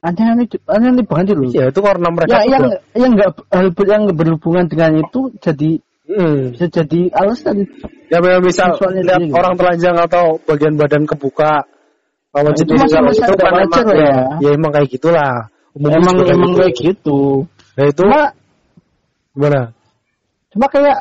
[0.03, 1.47] Aneh-aneh aneh banget loh.
[1.55, 5.79] ya itu karena mereka Ya yang nggak- yang nggak hal yang berhubungan dengan itu jadi
[6.03, 6.51] Hmm.
[6.51, 7.63] bisa jadi alasan.
[8.11, 9.33] Ya memang misal lihat gitu.
[9.39, 11.63] orang telanjang atau bagian badan kebuka
[12.35, 14.25] lawan Nah, itu jenis kalau masih itu ada kan emang ya, ya.
[14.43, 15.52] ya emang kayak gitulah.
[15.73, 16.59] Umumnya emang emang gitu.
[16.61, 17.19] kayak gitu.
[17.73, 18.21] Nah itu Cuma
[19.33, 19.61] gimana?
[20.53, 20.99] cuma kayak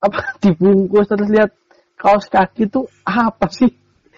[0.00, 1.50] apa dibungkus terus lihat
[1.94, 3.68] kaos kaki tuh apa sih?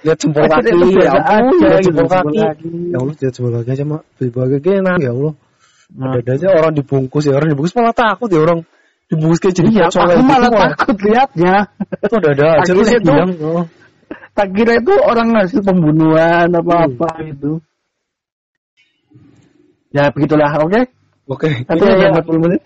[0.04, 1.26] Lihat jempol Akhirnya kaki, itu ya ampun,
[1.58, 2.38] aja lihat gitu, jempol kaki.
[2.38, 2.68] kaki.
[2.92, 5.32] Ya Allah, lihat jempol kaki aja mak, jempol kaki enak ya Allah.
[5.86, 8.58] Nah, Ada aja orang dibungkus ya orang dibungkus malah takut ya orang
[9.06, 11.54] dibungkus kayak jadi iya, aku gitu malah takut lihatnya.
[12.02, 13.64] Itu ada ada aja itu- bilang, oh,
[14.36, 17.24] Tak kira itu orang hasil pembunuhan apa apa Hmm.
[17.32, 17.52] gitu.
[19.96, 20.80] Ya begitulah, oke.
[21.26, 22.60] Oke, Tapi ini udah ya, 40 menit.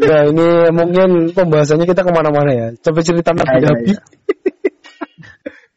[0.00, 2.66] ya ini mungkin pembahasannya kita ke mana-mana ya.
[2.80, 3.84] Coba cerita Ya, Nabi ya, Nabi.
[3.92, 4.00] ya.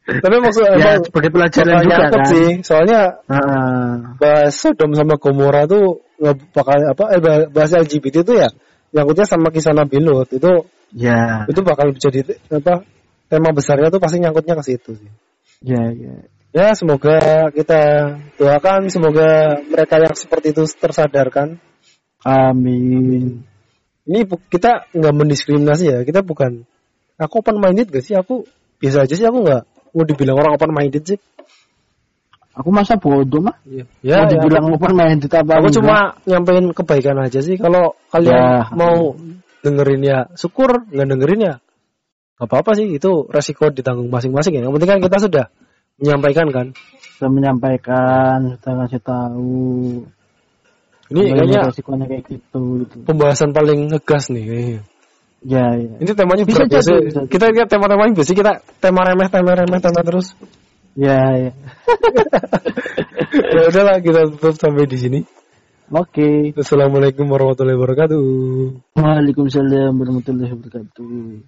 [0.24, 2.24] Tapi maksud ya emang sebagai pelajaran juga kan.
[2.32, 2.48] sih.
[2.64, 3.88] Soalnya Heeh.
[4.16, 8.48] bahas Sodom sama Gomora tuh nggak bakal apa eh bah- bahas LGBT itu ya
[8.96, 10.64] nyangkutnya sama kisah Nabi Lut itu
[10.96, 12.88] ya itu bakal jadi apa
[13.28, 15.10] tema besarnya tuh pasti nyangkutnya ke situ sih.
[15.60, 16.24] ya ya
[16.58, 17.18] Ya semoga
[17.54, 17.80] kita
[18.34, 21.62] doakan semoga mereka yang seperti itu tersadarkan.
[22.26, 23.46] amin
[24.02, 26.66] Ini kita nggak mendiskriminasi ya kita bukan
[27.14, 28.42] aku open minded gak sih aku
[28.82, 29.62] biasa aja sih aku nggak
[29.94, 31.18] mau dibilang orang open minded sih.
[32.58, 33.86] aku masa bodoh mah Ya,
[34.18, 35.76] mau ya, dibilang open minded apa Aku enggak?
[35.78, 35.96] cuma
[36.26, 37.54] nyampein kebaikan aja sih.
[37.54, 38.66] Kalau kalian Ya.
[38.74, 39.14] mau
[39.62, 41.54] dengerin ya syukur, nggak dengerin ya
[42.34, 42.90] nggak apa-apa sih.
[42.90, 44.66] Itu resiko ditanggung masing-masing ya.
[44.66, 45.44] Yang penting kan kita sudah
[45.98, 46.66] menyampaikan kan.
[47.18, 49.66] sudah menyampaikan sudah ngasih tahu
[51.08, 54.44] Ini kayaknya resikonya kayak gitu gitu pembahasan paling ngegas nih.
[54.44, 54.80] kayaknya.
[55.42, 57.20] ya ya Ini temanya Bisa berat jadi, bisa.
[57.26, 60.34] Kita lihat tema-temanya biasa kita tema remeh, tema remeh, tema terus.
[60.98, 61.52] ya ya
[63.54, 65.20] ya udahlah kita tutup sampai di sini.
[65.90, 68.24] oke Assalamualaikum warahmatullahi wabarakatuh.
[68.98, 71.38] Waalaikumsalam warahmatullahi wabarakatuh